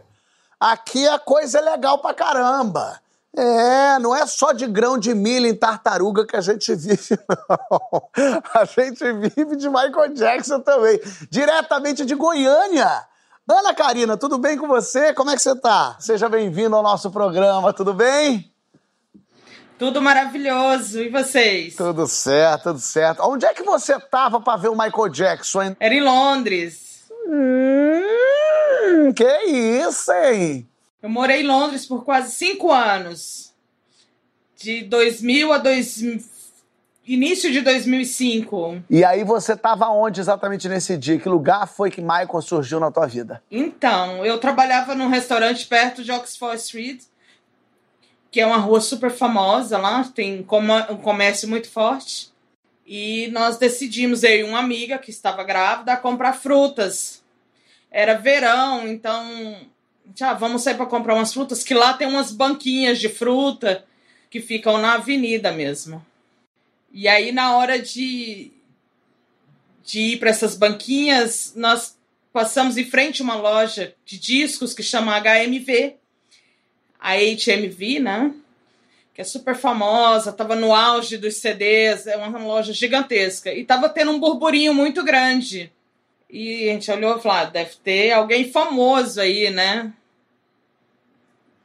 [0.60, 3.00] Aqui a coisa é legal pra caramba.
[3.36, 8.08] É, não é só de grão de milho em tartaruga que a gente vive, não.
[8.54, 10.98] A gente vive de Michael Jackson também.
[11.30, 13.04] Diretamente de Goiânia.
[13.46, 15.12] Ana Karina, tudo bem com você?
[15.12, 15.96] Como é que você tá?
[16.00, 18.50] Seja bem-vindo ao nosso programa, tudo bem?
[19.78, 21.02] Tudo maravilhoso.
[21.02, 21.76] E vocês?
[21.76, 23.22] Tudo certo, tudo certo.
[23.22, 25.62] Onde é que você tava para ver o Michael Jackson?
[25.62, 25.76] Hein?
[25.78, 27.04] Era em Londres.
[27.28, 30.66] Hum, que isso, hein?
[31.02, 33.54] Eu morei em Londres por quase cinco anos.
[34.56, 36.18] De 2000 a 2000,
[37.06, 38.82] início de 2005.
[38.88, 41.18] E aí você tava onde exatamente nesse dia?
[41.18, 43.42] Que lugar foi que Michael surgiu na tua vida?
[43.50, 47.02] Então, eu trabalhava num restaurante perto de Oxford Street
[48.36, 52.30] que é uma rua super famosa lá, tem um comércio muito forte.
[52.86, 57.24] E nós decidimos, eu e uma amiga que estava grávida, comprar frutas.
[57.90, 59.56] Era verão, então
[60.14, 63.84] já vamos sair para comprar umas frutas, que lá tem umas banquinhas de fruta
[64.30, 66.04] que ficam na avenida mesmo.
[66.92, 68.52] E aí, na hora de,
[69.84, 71.96] de ir para essas banquinhas, nós
[72.32, 75.96] passamos em frente a uma loja de discos que chama HMV
[77.06, 78.34] a HMV, né?
[79.14, 83.52] Que é super famosa, tava no auge dos CDs, é uma loja gigantesca.
[83.52, 85.72] E tava tendo um burburinho muito grande.
[86.28, 89.92] E a gente olhou e falou: ah, deve ter alguém famoso aí, né?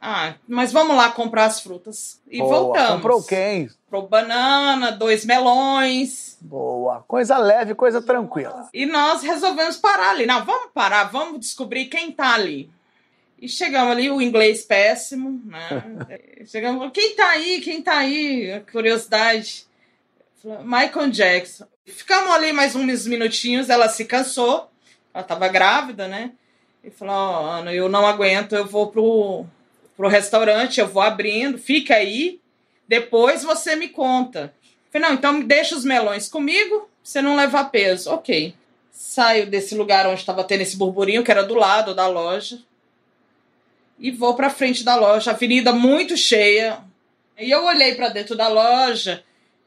[0.04, 2.20] Ah, mas vamos lá comprar as frutas.
[2.28, 2.58] E Boa.
[2.58, 2.96] voltamos.
[2.96, 3.70] Comprou quem?
[3.84, 6.36] Comprou banana, dois melões.
[6.40, 7.04] Boa.
[7.06, 8.68] Coisa leve, coisa tranquila.
[8.74, 10.26] E nós resolvemos parar ali.
[10.26, 12.68] Não, vamos parar, vamos descobrir quem tá ali.
[13.40, 15.68] E chegamos ali, o inglês péssimo, né?
[16.46, 17.60] chegamos, quem tá aí?
[17.60, 18.60] Quem tá aí?
[18.72, 19.66] Curiosidade.
[20.64, 21.66] Michael Jackson.
[21.86, 24.70] Ficamos ali mais uns minutinhos, ela se cansou,
[25.12, 26.32] ela tava grávida, né?
[26.82, 29.44] E falou, oh, Ana, eu não aguento, eu vou pro,
[29.96, 32.40] pro restaurante, eu vou abrindo, fica aí,
[32.88, 34.52] depois você me conta.
[34.90, 38.10] Falei, não, então deixa os melões comigo, você não levar peso.
[38.10, 38.54] Ok.
[38.90, 42.60] Saio desse lugar onde estava tendo esse burburinho, que era do lado da loja
[44.02, 46.80] e vou para frente da loja, avenida muito cheia.
[47.38, 49.22] E eu olhei para dentro da loja,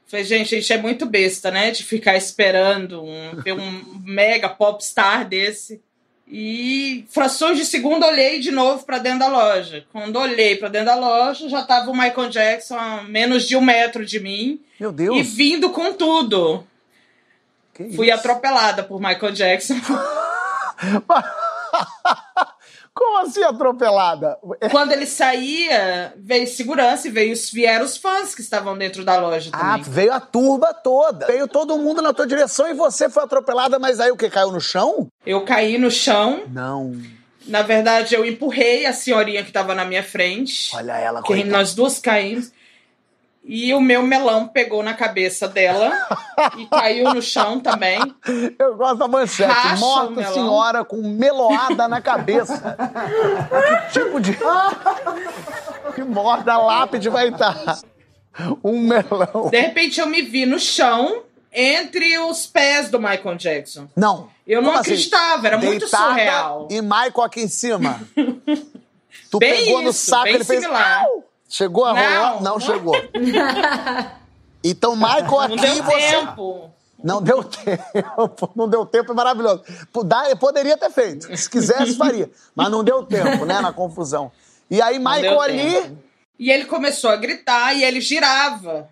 [0.08, 4.50] falei, gente, a gente é muito besta, né, de ficar esperando um, ver um mega
[4.50, 5.82] popstar desse.
[6.28, 9.86] E frações de segundo olhei de novo para dentro da loja.
[9.91, 13.62] Quando olhei para dentro da loja, já tava o Michael Jackson a menos de um
[13.62, 14.60] metro de mim.
[14.80, 15.18] Meu Deus!
[15.18, 16.65] E vindo com tudo.
[17.76, 18.15] Que Fui isso?
[18.15, 19.76] atropelada por Michael Jackson.
[22.98, 24.38] Como assim atropelada?
[24.72, 29.50] Quando ele saía, veio segurança e veio, vieram os fãs que estavam dentro da loja
[29.54, 29.84] Ah, também.
[29.84, 31.28] veio a turba toda.
[31.28, 34.30] Veio todo mundo na tua direção e você foi atropelada, mas aí o que?
[34.30, 35.08] Caiu no chão?
[35.26, 36.44] Eu caí no chão.
[36.48, 36.96] Não.
[37.46, 40.74] Na verdade, eu empurrei a senhorinha que estava na minha frente.
[40.74, 41.52] Olha ela, que coitada.
[41.52, 42.50] nós duas caímos.
[43.48, 45.92] E o meu melão pegou na cabeça dela
[46.58, 48.00] e caiu no chão também.
[48.58, 49.52] Eu gosto da manchete.
[49.52, 52.76] Racha Morta senhora com meloada na cabeça.
[53.92, 54.36] que tipo de...
[55.94, 57.80] que morda a lápide vai estar?
[58.64, 59.50] Um melão.
[59.52, 61.22] De repente, eu me vi no chão
[61.54, 63.88] entre os pés do Michael Jackson.
[63.96, 64.28] Não.
[64.48, 64.80] Eu não assim?
[64.92, 66.68] acreditava, era muito surreal.
[66.72, 68.02] E Michael aqui em cima.
[69.32, 70.62] Tu Bem pegou no isso, saco e bem ele fez.
[70.62, 71.04] similar.
[71.06, 71.24] "Au!"
[71.56, 72.41] Chegou a Não, rolar?
[72.41, 72.96] Não, chegou.
[74.68, 76.00] Então, Michael aqui Não deu você.
[76.10, 76.72] tempo.
[77.04, 78.52] Não deu tempo.
[78.56, 79.63] Não deu tempo, é maravilhoso.
[80.39, 81.38] Poderia ter feito.
[81.38, 82.32] Se quisesse, faria.
[82.56, 83.62] Mas não deu tempo, né?
[83.62, 84.32] Na confusão.
[84.68, 85.98] E aí, Michael ali.
[86.39, 88.89] E ele começou a gritar e ele girava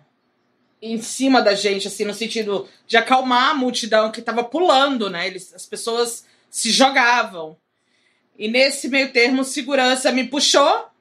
[0.80, 5.26] em cima da gente, assim, no sentido de acalmar a multidão que tava pulando, né?
[5.26, 7.56] Eles, as pessoas se jogavam.
[8.38, 10.93] E nesse meio termo, segurança me puxou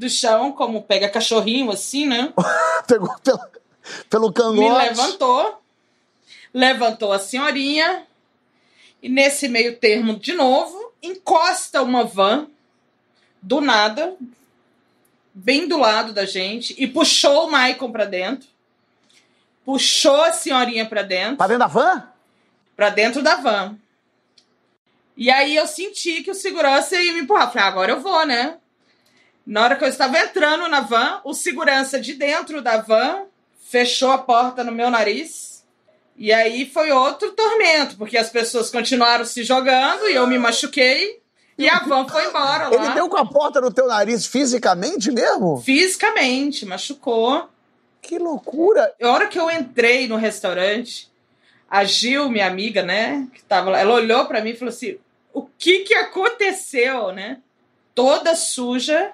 [0.00, 2.32] do chão, como pega cachorrinho, assim, né?
[2.88, 3.40] Pegou pelo,
[4.08, 4.88] pelo Me cangote.
[4.88, 5.62] levantou,
[6.54, 8.06] levantou a senhorinha,
[9.02, 12.48] e nesse meio termo, de novo, encosta uma van,
[13.42, 14.16] do nada,
[15.34, 18.48] bem do lado da gente, e puxou o Maicon pra dentro,
[19.66, 22.08] puxou a senhorinha pra dentro, Pra dentro da van?
[22.74, 23.76] pra dentro da van.
[25.14, 27.48] E aí eu senti que o segurança ia me empurrar.
[27.52, 28.56] Falei, ah, agora eu vou, né?
[29.46, 33.24] Na hora que eu estava entrando na van, o segurança de dentro da van
[33.68, 35.64] fechou a porta no meu nariz.
[36.16, 41.20] E aí foi outro tormento, porque as pessoas continuaram se jogando e eu me machuquei.
[41.56, 42.74] E a van foi embora lá.
[42.74, 45.60] Ele deu com a porta no teu nariz fisicamente mesmo?
[45.60, 47.48] Fisicamente, machucou.
[48.02, 48.92] Que loucura!
[49.00, 51.10] A hora que eu entrei no restaurante,
[51.68, 54.96] a Gil, minha amiga, né, que tava lá, ela olhou pra mim e falou assim:
[55.32, 57.38] "O que que aconteceu, né?
[57.94, 59.12] Toda suja,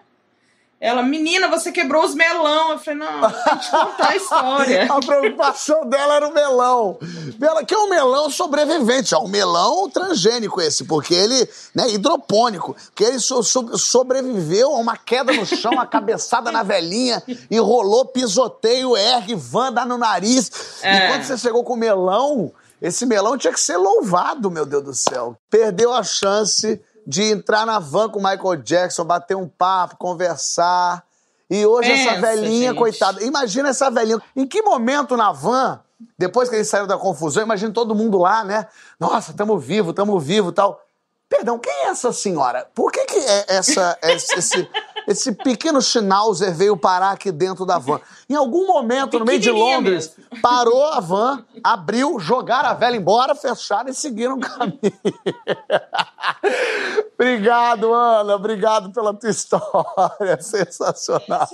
[0.78, 2.72] Ela, menina, você quebrou os melão.
[2.72, 4.84] Eu falei, não, deixa te contar a história.
[4.92, 6.98] a preocupação dela era o melão.
[7.40, 12.76] Ela que é um melão sobrevivente, é um melão transgênico esse, porque ele, né, hidropônico,
[12.94, 17.58] que ele so, so, sobreviveu a uma queda no chão, uma cabeçada na velhinha, e
[17.58, 20.82] rolou pisoteio, ergue, van, dá no nariz.
[20.82, 20.96] É.
[20.96, 24.84] E quando você chegou com o melão, esse melão tinha que ser louvado, meu Deus
[24.84, 25.36] do céu.
[25.48, 31.04] Perdeu a chance de entrar na van com o Michael Jackson, bater um papo, conversar.
[31.48, 32.78] E hoje Pensa, essa velhinha, gente.
[32.78, 33.22] coitada.
[33.22, 34.20] Imagina essa velhinha.
[34.34, 35.80] Em que momento na van,
[36.18, 38.66] depois que ele saiu da confusão, imagina todo mundo lá, né?
[38.98, 40.82] Nossa, tamo vivo, tamo vivo tal.
[41.28, 42.68] Perdão, quem é essa senhora?
[42.74, 44.68] Por que, que é essa, esse,
[45.06, 48.00] esse pequeno Schnauzer veio parar aqui dentro da van.
[48.28, 50.42] Em algum momento, no meio de Londres, mesmo.
[50.42, 54.80] parou a van, abriu, jogaram a vela embora, fecharam e seguiram o caminho.
[57.14, 58.34] obrigado, Ana.
[58.34, 60.38] Obrigado pela tua história.
[60.40, 61.48] Sensacional.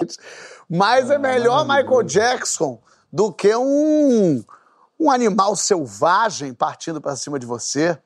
[0.68, 2.80] Mas é melhor Michael Jackson
[3.12, 4.42] do que um,
[4.98, 7.98] um animal selvagem partindo para cima de você.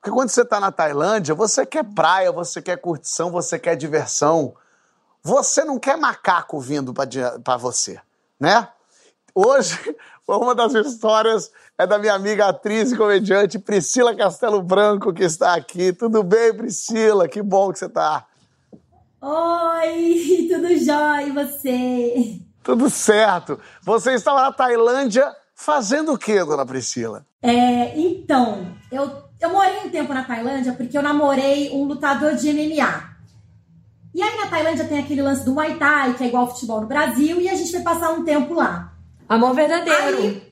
[0.00, 4.54] Porque quando você está na Tailândia, você quer praia, você quer curtição, você quer diversão.
[5.22, 8.00] Você não quer macaco vindo para você,
[8.40, 8.68] né?
[9.32, 9.78] Hoje,
[10.26, 15.54] uma das histórias é da minha amiga atriz e comediante Priscila Castelo Branco, que está
[15.54, 15.92] aqui.
[15.92, 17.28] Tudo bem, Priscila?
[17.28, 18.26] Que bom que você está.
[19.20, 22.40] Oi, tudo jóia e você?
[22.62, 23.60] Tudo certo.
[23.82, 27.24] Você estava na Tailândia fazendo o quê, dona Priscila?
[27.40, 32.52] É, então, eu, eu morei um tempo na Tailândia porque eu namorei um lutador de
[32.52, 33.11] MMA.
[34.14, 36.80] E aí na Tailândia tem aquele lance do Muay Thai, que é igual ao futebol
[36.80, 38.92] no Brasil, e a gente foi passar um tempo lá.
[39.28, 40.42] Amor verdadeiro.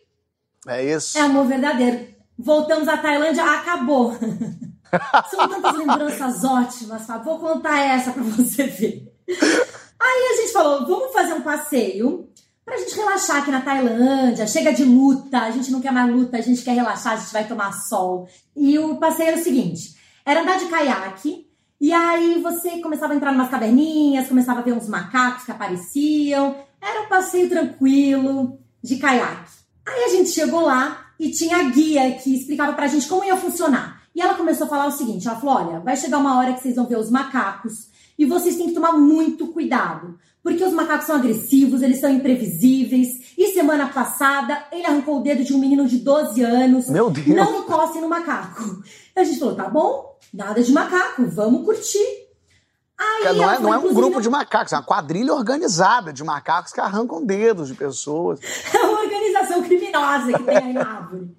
[0.66, 1.18] Aí, é isso.
[1.18, 2.08] É amor verdadeiro.
[2.38, 4.16] Voltamos à Tailândia, acabou.
[5.30, 7.24] São tantas lembranças ótimas, Fábio.
[7.24, 9.12] Vou contar essa pra você ver.
[9.28, 12.28] Aí a gente falou, vamos fazer um passeio
[12.64, 14.46] pra gente relaxar aqui na Tailândia.
[14.46, 17.32] Chega de luta, a gente não quer mais luta, a gente quer relaxar, a gente
[17.32, 18.26] vai tomar sol.
[18.56, 21.49] E o passeio era o seguinte, era andar de caiaque,
[21.80, 25.50] e aí você começava a entrar em umas caverninhas, começava a ver uns macacos que
[25.50, 26.56] apareciam.
[26.80, 29.50] Era um passeio tranquilo de caiaque.
[29.86, 33.36] Aí a gente chegou lá e tinha a guia que explicava pra gente como ia
[33.36, 34.02] funcionar.
[34.14, 36.60] E ela começou a falar o seguinte: ela falou: olha, vai chegar uma hora que
[36.60, 37.88] vocês vão ver os macacos
[38.18, 40.18] e vocês têm que tomar muito cuidado.
[40.42, 43.08] Porque os macacos são agressivos, eles são imprevisíveis.
[43.36, 46.90] E semana passada, ele arrancou o dedo de um menino de 12 anos.
[46.90, 47.26] Meu Deus!
[47.26, 48.82] Não encostem no macaco.
[49.16, 52.28] A gente falou, tá bom, nada de macaco, vamos curtir.
[52.98, 56.70] Aí, não, é, não é um grupo de macacos, é uma quadrilha organizada de macacos
[56.70, 58.40] que arrancam dedos de pessoas.
[58.74, 61.34] É uma organização criminosa que tem aí na árvore.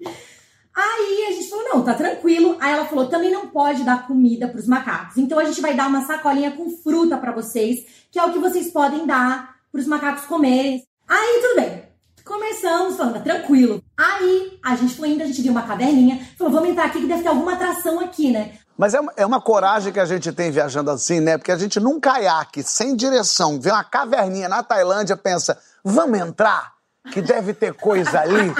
[0.74, 2.56] Aí a gente falou, não, tá tranquilo.
[2.60, 5.18] Aí ela falou, também não pode dar comida pros macacos.
[5.18, 8.38] Então a gente vai dar uma sacolinha com fruta para vocês, que é o que
[8.38, 10.82] vocês podem dar pros macacos comerem.
[11.06, 11.82] Aí tudo bem.
[12.24, 13.82] Começamos falando, tá tranquilo.
[13.96, 17.06] Aí a gente foi indo, a gente viu uma caverninha, falou, vamos entrar aqui que
[17.06, 18.58] deve ter alguma atração aqui, né?
[18.82, 21.38] Mas é uma, é uma coragem que a gente tem viajando assim, né?
[21.38, 26.72] Porque a gente num caiaque, sem direção, vê uma caverninha na Tailândia, pensa, vamos entrar?
[27.12, 28.52] Que deve ter coisa ali.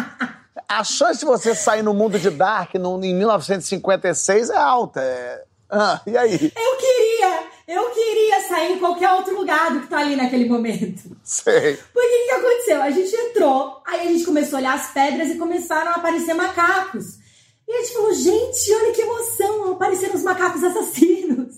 [0.69, 5.01] A chance de você sair no mundo de Dark no, em 1956 é alta.
[5.01, 5.43] É...
[5.69, 6.53] Ah, e aí?
[6.55, 7.43] Eu queria!
[7.67, 11.17] Eu queria sair em qualquer outro lugar do que tá ali naquele momento.
[11.25, 11.77] Sei.
[11.93, 12.81] Porque o que aconteceu?
[12.81, 16.33] A gente entrou, aí a gente começou a olhar as pedras e começaram a aparecer
[16.33, 17.22] macacos.
[17.67, 21.57] E a gente falou, gente, olha que emoção, apareceram os macacos assassinos.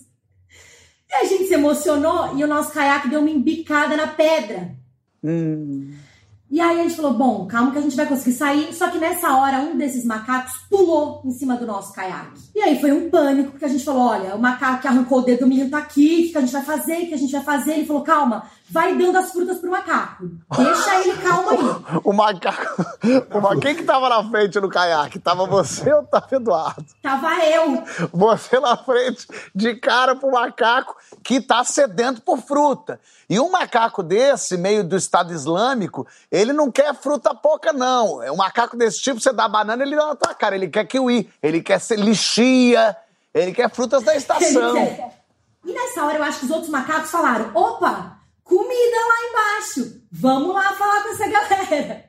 [1.09, 4.75] E a gente se emocionou e o nosso caiaque deu uma embicada na pedra.
[5.23, 5.93] Hum.
[6.49, 8.73] E aí a gente falou, bom, calma que a gente vai conseguir sair.
[8.73, 12.39] Só que nessa hora, um desses macacos pulou em cima do nosso caiaque.
[12.55, 15.21] E aí foi um pânico, porque a gente falou, olha, o macaco que arrancou o
[15.23, 17.31] dedo do menino tá aqui, o que a gente vai fazer, o que a gente
[17.31, 17.73] vai fazer?
[17.73, 20.29] Ele falou, calma, vai dando as frutas pro macaco.
[20.57, 21.99] Deixa ele calmo aí.
[22.03, 22.85] o macaco...
[23.31, 23.61] O macaco...
[23.61, 25.19] Quem que tava na frente no caiaque?
[25.19, 26.85] Tava você ou tava Eduardo?
[27.01, 27.83] Tava eu.
[28.11, 32.99] Você na frente, de cara pro macaco que tá sedento por fruta.
[33.29, 38.21] E um macaco desse, meio do Estado Islâmico, ele não quer fruta pouca, não.
[38.21, 40.55] É um macaco desse tipo, você dá banana, ele dá na tua cara.
[40.55, 42.95] Ele quer kiwi, ele quer lixia,
[43.33, 44.77] ele quer frutas da estação.
[45.65, 48.14] E nessa hora eu acho que os outros macacos falaram: opa,
[48.45, 52.05] comida lá embaixo, vamos lá falar com essa galera.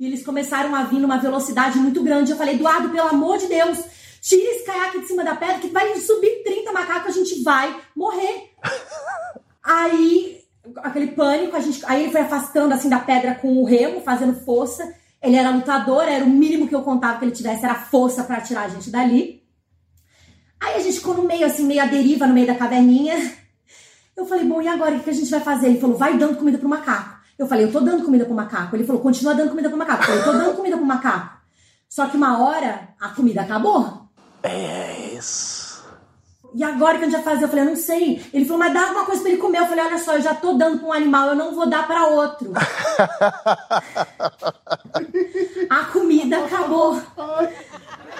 [0.00, 2.32] E eles começaram a vir numa velocidade muito grande.
[2.32, 3.78] Eu falei: Eduardo, pelo amor de Deus,
[4.20, 7.80] tira esse caiaque de cima da pedra que vai subir 30 macacos, a gente vai
[7.94, 8.50] morrer.
[9.62, 10.44] Aí
[10.78, 14.34] aquele pânico, a gente, aí ele foi afastando assim da pedra com o remo, fazendo
[14.44, 14.94] força.
[15.22, 18.40] Ele era lutador, era o mínimo que eu contava que ele tivesse, era força para
[18.40, 19.42] tirar a gente dali.
[20.60, 23.16] Aí a gente ficou no meio, assim, meio à deriva, no meio da caverninha.
[24.16, 25.66] Eu falei, bom, e agora o que a gente vai fazer?
[25.66, 27.16] Ele falou, vai dando comida pro macaco.
[27.38, 28.74] Eu falei, eu tô dando comida pro macaco.
[28.74, 30.02] Ele falou, continua dando comida pro macaco.
[30.02, 31.36] Eu falei, eu tô dando comida pro macaco.
[31.88, 34.08] Só que uma hora a comida acabou.
[34.42, 35.84] É isso.
[36.54, 37.44] E agora que a gente vai fazer?
[37.44, 38.24] Eu falei, eu não sei.
[38.32, 39.58] Ele falou, mas dá alguma coisa pra ele comer.
[39.58, 41.86] Eu falei, olha só, eu já tô dando pra um animal, eu não vou dar
[41.86, 42.54] pra outro.
[45.68, 46.98] a comida acabou.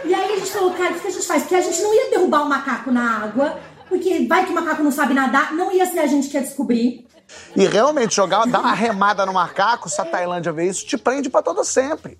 [0.04, 1.44] E aí a gente falou, cara, o que a gente faz?
[1.44, 3.58] Porque a gente não ia derrubar o macaco na água,
[3.88, 6.42] porque vai que o macaco não sabe nadar, não ia ser a gente que ia
[6.42, 7.06] descobrir.
[7.54, 11.28] E realmente, jogar, dar uma remada no macaco, se a Tailândia vê isso, te prende
[11.28, 12.18] pra todo sempre.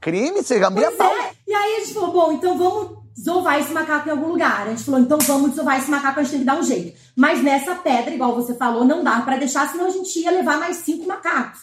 [0.00, 1.10] Crime ambiental.
[1.10, 1.30] Pois é.
[1.46, 4.66] E aí a gente falou, bom, então vamos desovar esse macaco em algum lugar.
[4.66, 6.98] A gente falou, então vamos desovar esse macaco, a gente tem que dar um jeito.
[7.14, 10.58] Mas nessa pedra, igual você falou, não dá para deixar, senão a gente ia levar
[10.58, 11.60] mais cinco macacos.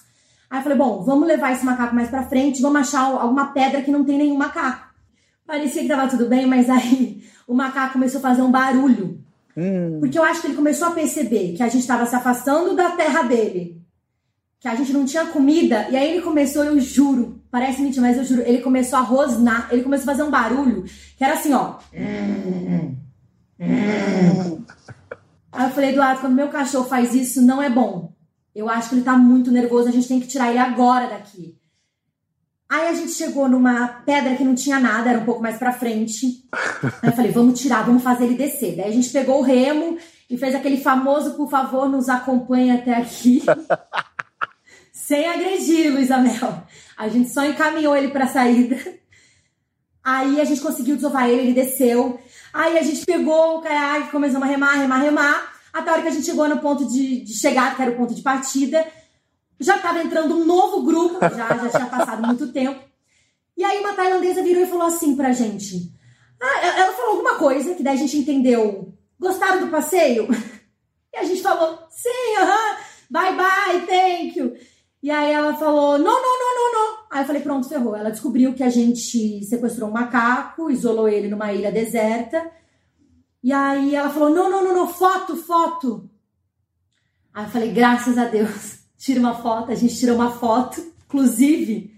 [0.50, 3.82] Aí eu falei, bom, vamos levar esse macaco mais pra frente, vamos achar alguma pedra
[3.82, 4.87] que não tem nenhum macaco.
[5.48, 9.24] Parecia que tava tudo bem, mas aí o macaco começou a fazer um barulho.
[9.56, 9.98] Hum.
[10.02, 12.92] Porque eu acho que ele começou a perceber que a gente estava se afastando da
[12.92, 13.82] terra dele.
[14.60, 15.88] Que a gente não tinha comida.
[15.90, 19.70] E aí ele começou, eu juro, parece mentira, mas eu juro, ele começou a rosnar,
[19.72, 20.84] ele começou a fazer um barulho
[21.18, 21.78] que era assim, ó.
[25.52, 28.14] Aí eu falei, Eduardo, quando meu cachorro faz isso, não é bom.
[28.54, 31.56] Eu acho que ele tá muito nervoso, a gente tem que tirar ele agora daqui.
[32.70, 35.72] Aí a gente chegou numa pedra que não tinha nada, era um pouco mais pra
[35.72, 36.44] frente.
[37.02, 38.76] Aí eu falei, vamos tirar, vamos fazer ele descer.
[38.76, 39.98] Daí a gente pegou o remo
[40.30, 43.42] e fez aquele famoso, por favor, nos acompanhe até aqui.
[44.92, 46.64] Sem agredir, Luísa Mel.
[46.98, 48.78] A gente só encaminhou ele pra saída.
[50.04, 52.20] Aí a gente conseguiu desovar ele, ele desceu.
[52.54, 55.54] Aí a gente pegou o caiaque, começamos a remar, remar, remar.
[55.72, 57.96] Até a hora que a gente chegou no ponto de, de chegada, que era o
[57.96, 58.86] ponto de partida.
[59.60, 62.80] Já estava entrando um novo grupo, já, já tinha passado muito tempo.
[63.56, 65.92] E aí uma tailandesa virou e falou assim pra gente.
[66.40, 68.94] Ah, ela falou alguma coisa, que daí a gente entendeu.
[69.20, 70.28] Gostaram do passeio?
[71.14, 72.78] E a gente falou, sim, aham,
[73.10, 74.54] bye bye, thank you.
[75.02, 76.98] E aí ela falou, não, não, não, não, não.
[77.10, 77.96] Aí eu falei, pronto, ferrou.
[77.96, 82.52] Ela descobriu que a gente sequestrou um macaco, isolou ele numa ilha deserta.
[83.44, 86.10] E aí ela falou, não, não, não, não, foto, foto.
[87.34, 89.72] Aí eu falei, graças a Deus, tira uma foto.
[89.72, 91.96] A gente tirou uma foto, inclusive.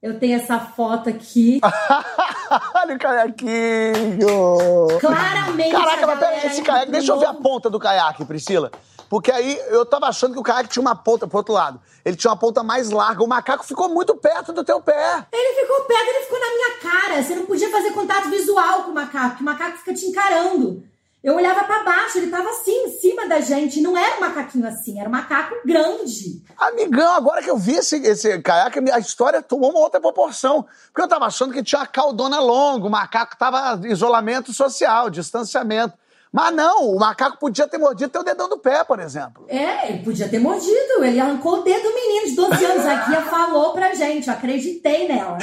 [0.00, 1.60] Eu tenho essa foto aqui.
[2.74, 4.98] Olha o caiaquinho!
[5.00, 5.72] Claramente.
[5.72, 8.70] Caraca, mas pera aí, galera esse caiaque, deixa eu ver a ponta do caiaque, Priscila.
[9.08, 11.80] Porque aí eu tava achando que o caiaque tinha uma ponta pro outro lado.
[12.04, 13.24] Ele tinha uma ponta mais larga.
[13.24, 15.26] O macaco ficou muito perto do teu pé.
[15.32, 17.22] Ele ficou perto, ele ficou na minha cara.
[17.22, 20.84] Você não podia fazer contato visual com o macaco, que o macaco fica te encarando.
[21.28, 23.82] Eu olhava pra baixo, ele tava assim, em cima da gente.
[23.82, 26.42] Não era um macaquinho assim, era um macaco grande.
[26.56, 30.64] Amigão, agora que eu vi esse, esse caiaque, a história tomou uma outra proporção.
[30.86, 35.92] Porque eu tava achando que tinha a caudona longa, o macaco tava isolamento social, distanciamento.
[36.32, 39.46] Mas não, o macaco podia ter mordido teu dedão do pé, por exemplo.
[39.48, 41.02] É, ele podia ter mordido.
[41.02, 42.86] Ele arrancou o dedo do menino de 12 anos.
[42.86, 45.38] A guia falou pra gente, eu acreditei nela.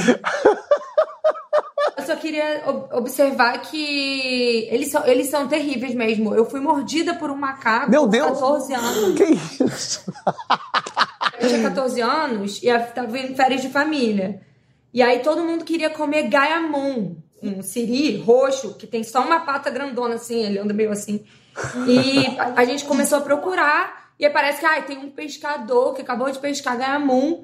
[1.97, 6.35] Eu só queria ob- observar que eles são, eles são terríveis mesmo.
[6.35, 8.31] Eu fui mordida por um macaco Meu com Deus!
[8.39, 9.15] 14 anos.
[9.17, 9.23] Que
[9.63, 10.03] isso?
[11.39, 14.41] Eu tinha 14 anos e eu tava em férias de família.
[14.93, 17.15] E aí todo mundo queria comer gaiamon,
[17.47, 21.25] um siri roxo, que tem só uma pata grandona assim, ele anda meio assim.
[21.87, 26.01] E a, gente começou a procurar, e aí parece que ai, tem um pescador que
[26.01, 27.43] acabou de pescar gaiamon.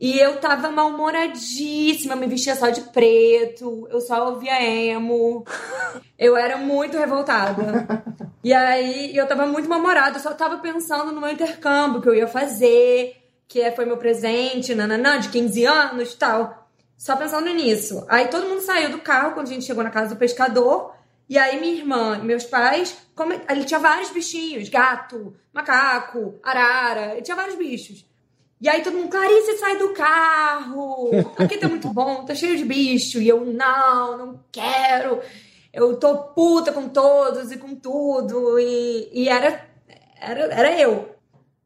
[0.00, 5.44] E eu tava mal-humoradíssima, me vestia só de preto, eu só ouvia emo.
[6.18, 7.86] Eu era muito revoltada.
[8.42, 12.14] E aí eu tava muito mal-humorada, eu só tava pensando no meu intercâmbio que eu
[12.14, 13.16] ia fazer,
[13.48, 16.63] que é- foi meu presente, nananã, de 15 anos e tal.
[16.96, 18.04] Só pensando nisso.
[18.08, 20.94] Aí todo mundo saiu do carro quando a gente chegou na casa do pescador.
[21.28, 23.40] E aí minha irmã e meus pais, come...
[23.48, 28.04] ele tinha vários bichinhos, gato, macaco, arara, ele tinha vários bichos.
[28.60, 31.10] E aí todo mundo, Clarice, sai do carro.
[31.36, 33.20] Aqui tá muito bom, tá cheio de bicho.
[33.20, 35.20] E eu, não, não quero.
[35.72, 38.58] Eu tô puta com todos e com tudo.
[38.58, 39.66] E, e era,
[40.18, 41.14] era, era eu.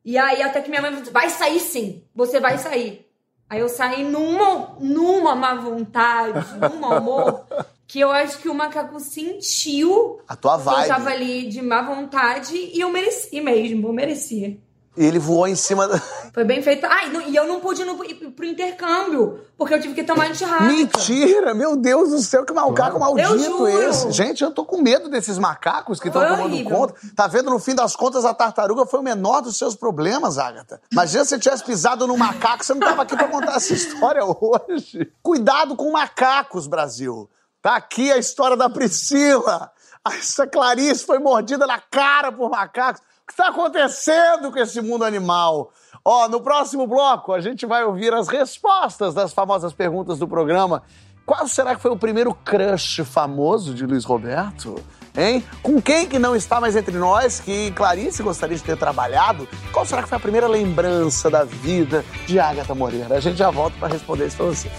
[0.04, 3.07] E aí até que minha mãe falou, vai sair sim, você vai sair.
[3.50, 7.44] Aí eu saí numa, numa má vontade, num mau humor,
[7.88, 11.12] que eu acho que o macaco sentiu A tua que eu tava vibe.
[11.12, 14.58] ali de má vontade e eu mereci mesmo, eu merecia.
[14.98, 15.98] E ele voou em cima da.
[16.34, 16.84] Foi bem feito.
[16.86, 19.94] Ah, e, não- e eu não pude ir no, ir pro intercâmbio, porque eu tive
[19.94, 20.64] que tomar antirrábica.
[20.72, 21.54] Mentira!
[21.54, 24.10] Meu Deus do céu, que macaco maldito esse.
[24.10, 26.76] Gente, eu tô com medo desses macacos que estão tomando horrível.
[26.76, 26.94] conta.
[27.14, 30.80] Tá vendo, no fim das contas, a tartaruga foi o menor dos seus problemas, Agatha.
[30.90, 34.22] Imagina se você tivesse pisado no macaco, você não tava aqui pra contar essa história
[34.24, 35.12] hoje.
[35.22, 37.30] Cuidado com macacos, Brasil.
[37.62, 39.70] Tá aqui a história da Priscila.
[40.06, 43.02] Essa Clarice foi mordida na cara por macacos.
[43.28, 45.70] Que está acontecendo com esse mundo animal?
[46.02, 50.82] Ó, no próximo bloco a gente vai ouvir as respostas das famosas perguntas do programa.
[51.26, 54.82] Qual será que foi o primeiro crush famoso de Luiz Roberto?
[55.14, 55.44] Hein?
[55.62, 59.46] Com quem que não está mais entre nós, que Clarice gostaria de ter trabalhado?
[59.72, 63.16] Qual será que foi a primeira lembrança da vida de Agatha Moreira?
[63.16, 64.70] A gente já volta para responder isso para você.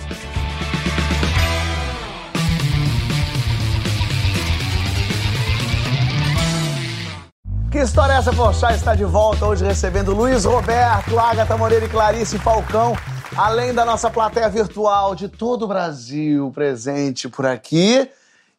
[7.79, 8.75] Que história é essa, Porchat?
[8.75, 12.93] Está de volta hoje recebendo Luiz Roberto, Agatha Moreira e Clarice Falcão,
[13.37, 18.05] além da nossa plateia virtual de todo o Brasil presente por aqui.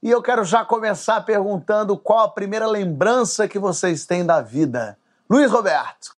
[0.02, 4.96] E eu quero já começar perguntando qual a primeira lembrança que vocês têm da vida.
[5.28, 6.16] Luiz Roberto.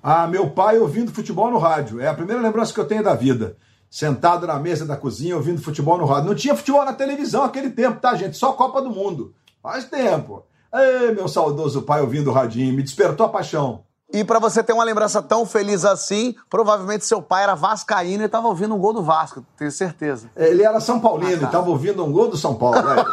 [0.00, 2.00] Ah, meu pai ouvindo futebol no rádio.
[2.00, 3.56] É a primeira lembrança que eu tenho da vida.
[3.90, 6.28] Sentado na mesa da cozinha ouvindo futebol no rádio.
[6.28, 8.36] Não tinha futebol na televisão naquele tempo, tá, gente?
[8.36, 9.34] Só Copa do Mundo.
[9.60, 10.46] Faz tempo.
[10.74, 13.84] Ei, meu saudoso pai ouvindo o radinho, me despertou a paixão.
[14.12, 18.26] E para você ter uma lembrança tão feliz assim, provavelmente seu pai era vascaíno e
[18.26, 20.30] estava ouvindo um gol do Vasco, tenho certeza.
[20.36, 21.42] Ele era São Paulino ah, tá.
[21.42, 22.80] e estava ouvindo um gol do São Paulo.
[22.80, 23.04] Né?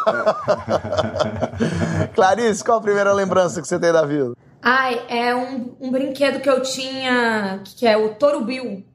[2.13, 4.33] Clarice, qual a primeira lembrança que você tem da vida?
[4.61, 8.85] Ai, é um, um brinquedo que eu tinha, que é o Toro Bill.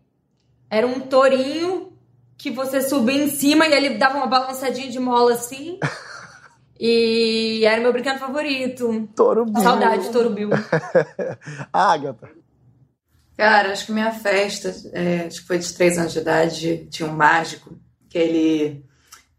[0.71, 1.93] Era um tourinho
[2.37, 5.79] que você subia em cima e ele dava uma balançadinha de mola assim.
[6.79, 9.09] E era meu brinquedo favorito.
[9.17, 9.63] Toro Bill.
[9.63, 10.51] Saudade de Toro Bill.
[11.73, 12.31] Agatha.
[13.37, 17.09] Cara, acho que minha festa, é, acho que foi de três anos de idade, tinha
[17.09, 18.85] um mágico, que ele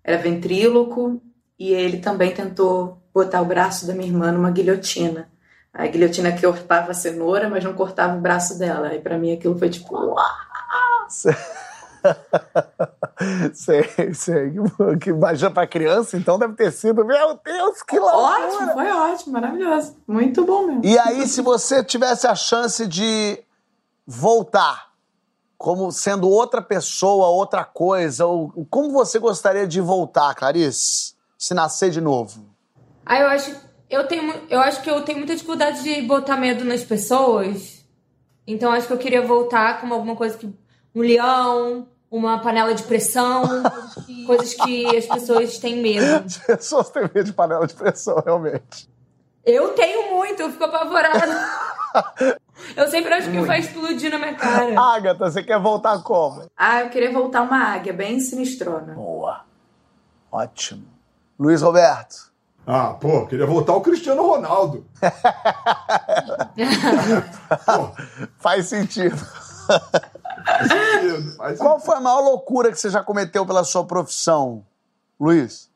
[0.04, 1.22] era ventríloco
[1.58, 5.30] e ele também tentou botar o braço da minha irmã numa guilhotina.
[5.74, 8.96] A guilhotina que cortava a cenoura, mas não cortava o braço dela.
[8.96, 9.96] E para mim aquilo foi tipo.
[9.96, 10.16] Uau!
[13.54, 14.54] sei, sei.
[15.02, 17.06] Que imagina pra criança, então deve ter sido.
[17.06, 18.48] Meu Deus, que loucura!
[18.48, 19.96] Ótimo, foi ótimo, maravilhoso.
[20.08, 20.86] Muito bom mesmo.
[20.86, 23.40] E aí, se você tivesse a chance de
[24.06, 24.90] voltar,
[25.58, 31.14] como sendo outra pessoa, outra coisa, ou, como você gostaria de voltar, Clarice?
[31.38, 32.46] Se nascer de novo?
[33.06, 33.56] Ah, eu acho,
[33.90, 37.80] eu tenho, eu acho que eu tenho muita dificuldade de botar medo nas pessoas.
[38.46, 40.52] Então acho que eu queria voltar como alguma coisa que
[40.96, 43.44] um leão, uma panela de pressão,
[44.26, 46.26] coisas que as pessoas têm medo.
[46.26, 48.90] As pessoas têm medo de panela de pressão, realmente.
[49.46, 51.50] Eu tenho muito, eu fico apavorada.
[52.76, 54.80] eu sempre acho que vai explodir na minha cara.
[54.80, 56.46] Agatha, você quer voltar como?
[56.58, 58.94] Ah, eu queria voltar uma águia bem sinistrona.
[58.94, 59.42] Boa.
[60.32, 60.86] Ótimo.
[61.40, 62.30] Luiz Roberto.
[62.68, 64.86] Ah, pô, queria voltar o Cristiano Ronaldo.
[68.38, 69.18] Faz sentido.
[71.58, 74.66] Qual foi a maior loucura que você já cometeu pela sua profissão,
[75.20, 75.70] Luiz?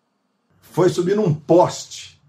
[0.61, 2.21] Foi subir num poste.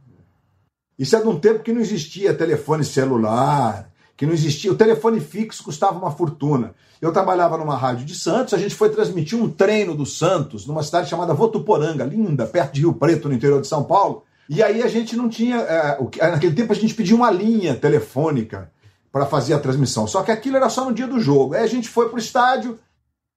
[0.99, 4.71] Isso é de um tempo que não existia telefone celular, que não existia.
[4.71, 6.75] O telefone fixo custava uma fortuna.
[7.01, 10.83] Eu trabalhava numa rádio de Santos, a gente foi transmitir um treino do Santos numa
[10.83, 14.25] cidade chamada Votuporanga, linda, perto de Rio Preto, no interior de São Paulo.
[14.49, 15.57] E aí a gente não tinha.
[15.57, 15.99] É,
[16.31, 18.71] naquele tempo a gente pedia uma linha telefônica
[19.15, 20.09] para fazer a transmissão.
[20.09, 21.55] Só que aquilo era só no dia do jogo.
[21.55, 22.81] Aí a gente foi pro estádio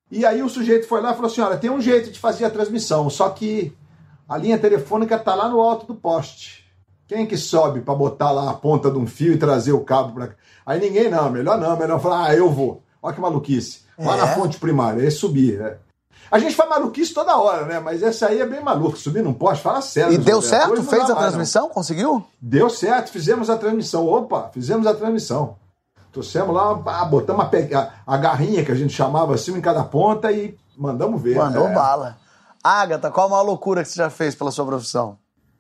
[0.10, 2.46] e aí o sujeito foi lá e falou assim: olha, tem um jeito de fazer
[2.46, 3.78] a transmissão, só que
[4.28, 6.66] a linha telefônica tá lá no alto do poste.
[7.08, 10.14] Quem que sobe para botar lá a ponta de um fio e trazer o cabo
[10.14, 12.82] para Aí ninguém não, melhor não, melhor falar, ah, eu vou.
[13.00, 13.82] Olha que maluquice.
[14.00, 14.18] Lá é.
[14.18, 15.78] na fonte primária, aí subir.
[16.32, 17.80] A gente faz maluquice toda hora, né?
[17.80, 18.98] Mas essa aí é bem maluco.
[18.98, 20.12] Subir num poste, fala sério.
[20.12, 20.84] E deu certo?
[20.84, 21.68] Fez a mais, transmissão?
[21.68, 21.70] Não.
[21.70, 22.26] Conseguiu?
[22.42, 24.08] Deu certo, fizemos a transmissão.
[24.08, 25.56] Opa, fizemos a transmissão.
[26.18, 26.74] Trouxemos lá,
[27.06, 31.36] botamos a, a, garrinha que a gente chamava assim em cada ponta e mandamos ver.
[31.36, 31.74] Mandou é.
[31.76, 32.18] bala.
[32.64, 35.20] Agatha, qual a maior loucura que você já fez pela sua profissão?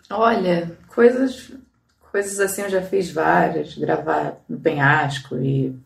[0.09, 1.51] Olha, coisas,
[2.11, 5.79] coisas assim eu já fiz várias, gravar no penhasco e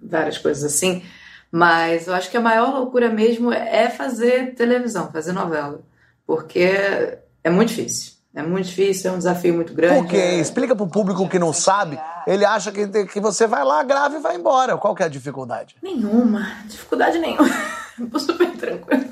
[0.00, 1.02] várias coisas assim.
[1.50, 5.80] Mas eu acho que a maior loucura mesmo é fazer televisão, fazer novela.
[6.24, 8.12] Porque é muito difícil.
[8.34, 10.00] É muito difícil, é um desafio muito grande.
[10.00, 10.16] Por quê?
[10.16, 10.40] É...
[10.40, 12.00] Explica pro público que não sabe.
[12.26, 14.76] Ele acha que, que você vai lá, grava e vai embora.
[14.76, 15.76] Qual que é a dificuldade?
[15.80, 16.48] Nenhuma.
[16.66, 17.48] Dificuldade nenhuma.
[18.18, 19.04] Super tranquilo.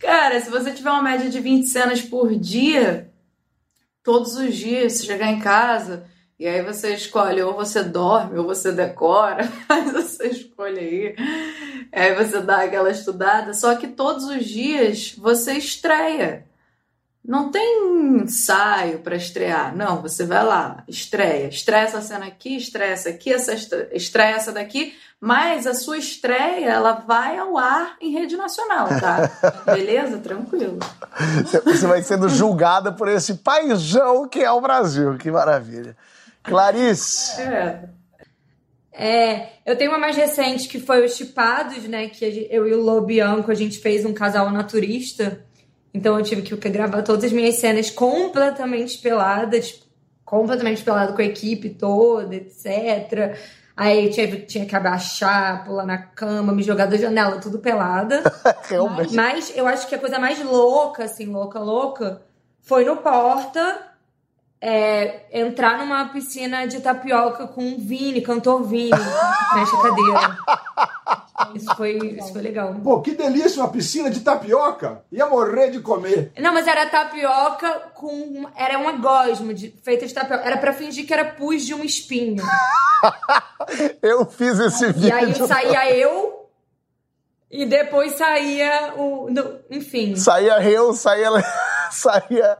[0.00, 3.12] Cara, se você tiver uma média de 20 cenas por dia,
[4.02, 8.46] todos os dias, se chegar em casa, e aí você escolhe, ou você dorme, ou
[8.46, 11.16] você decora, mas você escolhe aí.
[11.92, 16.49] Aí você dá aquela estudada, só que todos os dias você estreia.
[17.30, 19.72] Não tem ensaio para estrear.
[19.76, 21.46] Não, você vai lá, estreia.
[21.46, 23.54] Estreia essa cena aqui, estreia essa aqui, essa
[23.92, 24.98] estreia essa daqui.
[25.20, 29.30] Mas a sua estreia, ela vai ao ar em rede nacional, tá?
[29.72, 30.18] Beleza?
[30.18, 30.80] Tranquilo.
[31.64, 35.16] Você vai sendo julgada por esse paizão que é o Brasil.
[35.16, 35.96] Que maravilha.
[36.42, 37.40] Clarice.
[37.42, 37.84] É.
[38.92, 42.08] É, eu tenho uma mais recente que foi os Chipados, né?
[42.08, 45.44] Que eu e o Lô Bianco, a gente fez um casal naturista.
[45.92, 49.82] Então eu tive que gravar todas as minhas cenas completamente peladas,
[50.24, 53.36] completamente pelado com a equipe toda, etc.
[53.76, 58.22] Aí tinha, tinha que abaixar, pular na cama, me jogar da janela, tudo pelada.
[58.68, 59.14] Realmente.
[59.14, 62.22] Mas eu acho que a coisa mais louca, assim, louca, louca,
[62.60, 63.89] foi no Porta
[64.60, 68.90] é, entrar numa piscina de tapioca com o Vini, cantor Vini,
[69.54, 70.38] mexe a cadeira.
[71.54, 72.74] Isso foi, isso foi legal.
[72.84, 75.02] Pô, que delícia uma piscina de tapioca.
[75.10, 76.30] Ia morrer de comer.
[76.38, 78.46] Não, mas era tapioca com.
[78.54, 80.44] Era uma gosma de, feita de tapioca.
[80.44, 82.44] Era pra fingir que era pus de um espinho.
[84.02, 85.46] Eu fiz esse E aí vídeo.
[85.46, 86.48] saía eu.
[87.50, 89.28] E depois saía o.
[89.30, 90.14] no- enfim.
[90.16, 91.30] Saía eu, saía.
[91.90, 92.58] saía.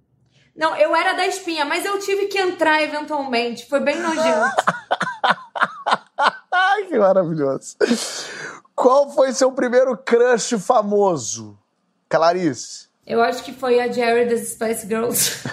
[0.60, 3.66] Não, eu era da espinha, mas eu tive que entrar eventualmente.
[3.66, 4.56] Foi bem nojento.
[6.52, 7.76] Ai, que maravilhoso.
[8.74, 11.58] Qual foi seu primeiro crush famoso?
[12.10, 12.90] Clarice.
[13.06, 15.40] Eu acho que foi a Jerry das Spice Girls.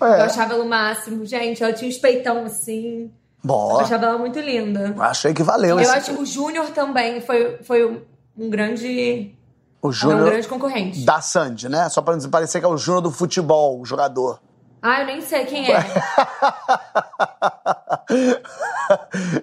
[0.00, 0.22] Eu É.
[0.22, 1.24] achava ela o máximo.
[1.26, 3.02] Gente, ela tinha uns peitão assim.
[3.04, 3.10] Eu
[3.44, 4.94] Bom, achava ela muito linda.
[4.98, 5.78] achei que valeu.
[5.78, 8.02] Eu acho que o Júnior também foi, foi um-
[8.36, 9.34] um grande.
[9.80, 11.04] O é um Júnior grande concorrente.
[11.04, 11.88] da Sandy, né?
[11.88, 14.40] Só pra não parecer que é o Júnior do futebol, o jogador.
[14.80, 15.78] Ah, eu nem sei quem é.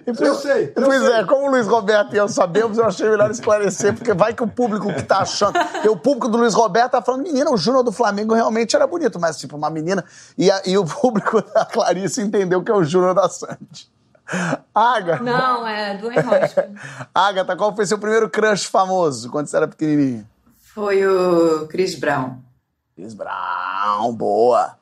[0.06, 0.72] Eu sei.
[0.74, 1.12] Eu Pois sei.
[1.12, 4.42] é, como o Luiz Roberto e eu sabemos, eu achei melhor esclarecer, porque vai que
[4.42, 5.52] o público que tá achando.
[5.72, 8.86] Porque o público do Luiz Roberto tá falando, menina, o Júnior do Flamengo realmente era
[8.86, 10.04] bonito, mas tipo, uma menina.
[10.36, 13.88] E, a- e o público da Clarice entendeu que é o Júnior da Sandy.
[14.74, 15.22] Agatha.
[15.22, 16.70] Não, é do Enrosca.
[17.14, 20.28] Agatha, qual foi seu primeiro crush famoso quando você era pequenininha?
[20.74, 22.38] Foi o Chris Brown.
[22.94, 24.76] Chris Brown, boa.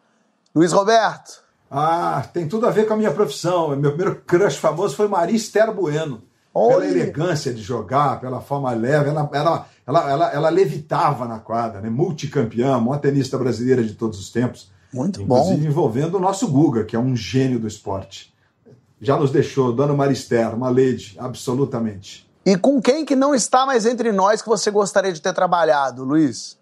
[0.54, 1.42] Luiz Roberto.
[1.70, 3.76] Ah, tem tudo a ver com a minha profissão.
[3.76, 6.22] Meu primeiro crush famoso foi Maria Esther Bueno.
[6.52, 11.80] Pela elegância de jogar, pela forma leve, ela, ela, ela, ela, ela levitava na quadra,
[11.80, 11.90] né?
[11.90, 14.70] multicampeã, maior tenista brasileira de todos os tempos.
[14.92, 15.66] Muito Inclusive bom.
[15.66, 18.32] envolvendo o nosso Guga, que é um gênio do esporte.
[19.00, 22.28] Já nos deixou, Dona Marister, uma lady, absolutamente.
[22.46, 26.04] E com quem que não está mais entre nós que você gostaria de ter trabalhado,
[26.04, 26.58] Luiz?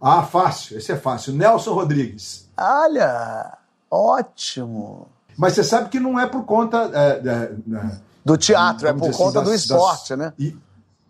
[0.00, 1.32] Ah, fácil, esse é fácil.
[1.32, 2.48] Nelson Rodrigues.
[2.58, 3.56] Olha,
[3.90, 5.08] ótimo.
[5.36, 6.90] Mas você sabe que não é por conta.
[6.92, 10.32] é, é, é, Do teatro, é por assim, conta do das- esporte, das- né?
[10.38, 10.56] E,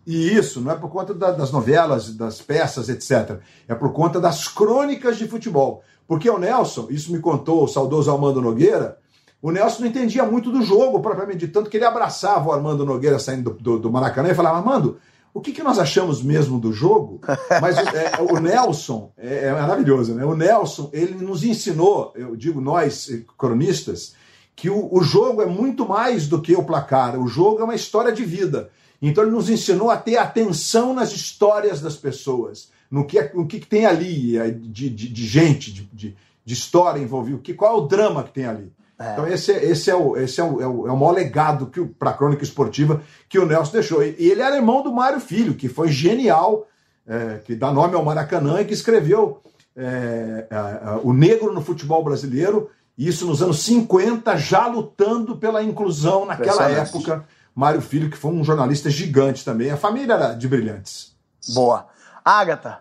[0.05, 3.39] e isso, não é por conta da- das novelas, das peças, etc.
[3.67, 5.83] É por conta das crônicas de futebol.
[6.07, 8.97] Porque o Nelson, isso me contou o saudoso Armando Nogueira,
[9.41, 12.85] o Nelson não entendia muito do jogo, propriamente de tanto que ele abraçava o Armando
[12.85, 14.97] Nogueira saindo do, do- do Maracanã e falava, Armando,
[15.33, 17.19] o que, que nós achamos mesmo do jogo?
[17.61, 20.23] Mas é, o Nelson, é, é maravilhoso, né?
[20.25, 24.15] O Nelson, ele nos ensinou, eu digo nós, eh, cronistas,
[24.55, 27.19] que o, o jogo é muito mais do que o placar.
[27.19, 28.69] O jogo é uma história de vida.
[29.01, 33.59] Então ele nos ensinou a ter atenção nas histórias das pessoas, no que, no que,
[33.59, 36.15] que tem ali eh, de, de, de gente, de, de,
[36.45, 38.71] de história envolvida, que, qual é o drama que tem ali.
[38.99, 41.69] Então esse, é- esse, é, o, esse é, o, é, o, é o maior legado
[41.99, 44.03] para a crônica esportiva que o Nelson deixou.
[44.03, 46.67] E, e ele era irmão do Mário Filho, que foi genial,
[47.07, 49.41] eh, que dá nome ao Maracanã e que escreveu
[49.75, 56.25] eh, eh, O Negro no Futebol Brasileiro, isso nos anos 50, já lutando pela inclusão
[56.25, 57.25] naquela época.
[57.53, 59.71] Mário Filho, que foi um jornalista gigante também.
[59.71, 61.15] A família era de brilhantes.
[61.53, 61.87] Boa.
[62.23, 62.79] Agatha.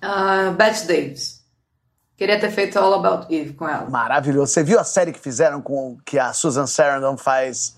[0.00, 1.41] Ah, Bette Davis.
[2.22, 3.90] Queria ter feito All About Eve com ela.
[3.90, 4.52] Maravilhoso.
[4.52, 7.76] Você viu a série que fizeram com que a Susan Sarandon faz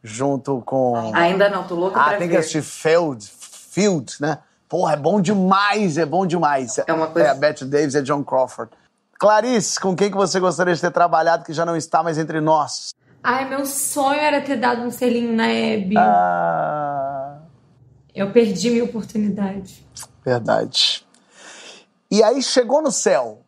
[0.00, 1.10] junto com.
[1.12, 2.38] Ainda não, tô louca Ah, pra tem que ver.
[2.38, 4.38] assistir Field, Field, né?
[4.68, 6.78] Porra, é bom demais, é bom demais.
[6.86, 8.70] É uma coisa- É a Bette Davis e a John Crawford.
[9.18, 12.40] Clarice, com quem que você gostaria de ter trabalhado que já não está mais entre
[12.40, 12.94] nós?
[13.24, 15.96] Ai, meu sonho era ter dado um selinho na Hebe.
[15.98, 17.38] Ah,
[18.14, 19.84] Eu perdi minha oportunidade.
[20.24, 21.04] verdade.
[22.08, 23.40] E aí chegou no céu.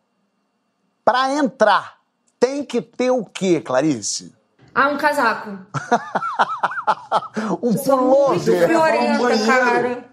[1.05, 1.97] Pra entrar,
[2.39, 4.33] tem que ter o quê, Clarice?
[4.73, 5.59] Ah, um casaco.
[7.61, 8.67] Um Sou muito pullover.
[8.67, 10.05] friorenta, um cara.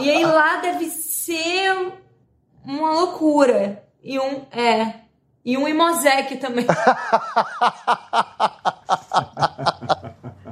[0.00, 1.92] E aí lá deve ser
[2.64, 3.84] uma loucura.
[4.02, 4.94] E um, é.
[5.44, 6.66] E um Imosec também.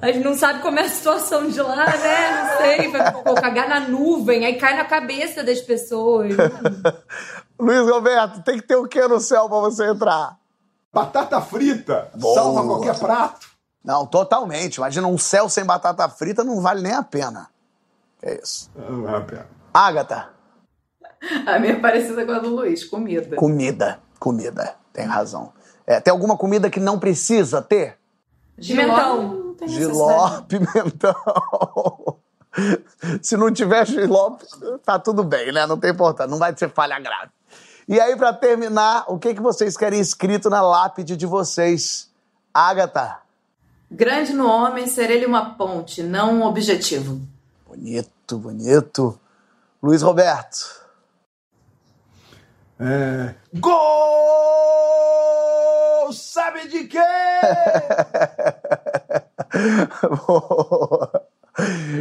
[0.01, 2.31] A gente não sabe como é a situação de lá, né?
[2.31, 2.89] Não sei.
[2.89, 6.33] Vai pô, cagar na nuvem, aí cai na cabeça das pessoas.
[7.59, 10.39] Luiz Roberto, tem que ter o quê no céu pra você entrar?
[10.93, 12.35] Batata frita, Boa.
[12.35, 13.47] salva qualquer prato.
[13.85, 14.77] Não, totalmente.
[14.77, 17.49] Imagina um céu sem batata frita não vale nem a pena.
[18.23, 18.71] É isso.
[19.07, 19.47] Ah, pera.
[19.73, 20.31] Agatha.
[21.47, 23.37] A minha é parecida com a do Luiz, comida.
[23.37, 25.53] Comida, comida, tem razão.
[25.87, 27.99] É, tem alguma comida que não precisa ter?
[28.57, 29.23] Pimentão.
[29.23, 31.15] Não tem Giló, pimentão.
[33.23, 34.37] Se não tiver giló,
[34.85, 35.67] tá tudo bem, né?
[35.67, 37.31] Não tem importância, não vai ser falha grave.
[37.89, 42.11] E aí, pra terminar, o que, que vocês querem escrito na lápide de vocês?
[42.53, 43.19] Agatha.
[43.89, 47.21] Grande no homem, ser ele uma ponte, não um objetivo.
[47.67, 49.21] Bonito, bonito.
[49.81, 50.85] Luiz Roberto.
[52.81, 53.35] É...
[53.55, 53.73] Gol!
[56.13, 56.99] Sabe de quê?
[60.27, 61.27] Boa.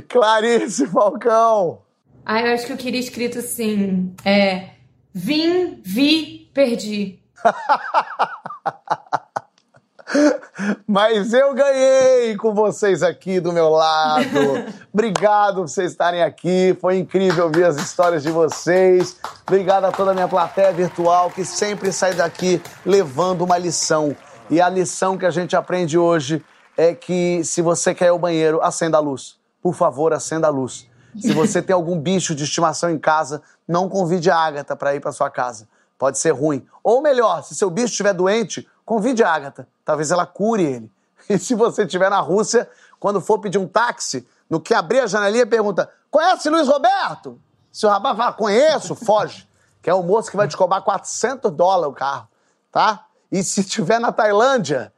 [0.10, 1.82] Clarice Falcão.
[2.26, 4.75] Ah, eu acho que eu queria escrito assim: é.
[5.18, 7.18] Vim, vi, perdi.
[10.86, 14.26] Mas eu ganhei com vocês aqui do meu lado.
[14.94, 16.78] Obrigado por vocês estarem aqui.
[16.82, 19.16] Foi incrível ouvir as histórias de vocês.
[19.48, 24.14] Obrigado a toda a minha plateia virtual que sempre sai daqui levando uma lição.
[24.50, 26.44] E a lição que a gente aprende hoje
[26.76, 29.38] é que se você quer ir ao banheiro, acenda a luz.
[29.62, 30.90] Por favor, acenda a luz.
[31.18, 35.00] Se você tem algum bicho de estimação em casa, não convide a Agatha para ir
[35.00, 35.68] para sua casa.
[35.98, 36.66] Pode ser ruim.
[36.84, 39.68] Ou melhor, se seu bicho estiver doente, convide a Agatha.
[39.84, 40.92] Talvez ela cure ele.
[41.28, 45.08] E se você estiver na Rússia, quando for pedir um táxi, no que abrir a
[45.08, 47.42] janelinha, pergunta: Conhece Luiz Roberto?
[47.72, 49.48] Se o rapaz fala, conheço, foge.
[49.82, 52.28] Que é o moço que vai te cobrar 400 dólares o carro,
[52.72, 53.06] tá?
[53.32, 54.92] E se estiver na Tailândia,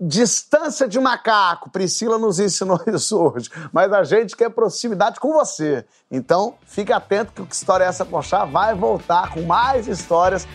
[0.00, 1.70] distância de macaco.
[1.70, 3.50] Priscila nos ensinou isso hoje.
[3.72, 5.84] Mas a gente quer proximidade com você.
[6.10, 10.46] Então, fique atento que o Que História é Essa Pochá vai voltar com mais histórias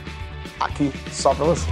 [0.60, 1.68] aqui, só pra você.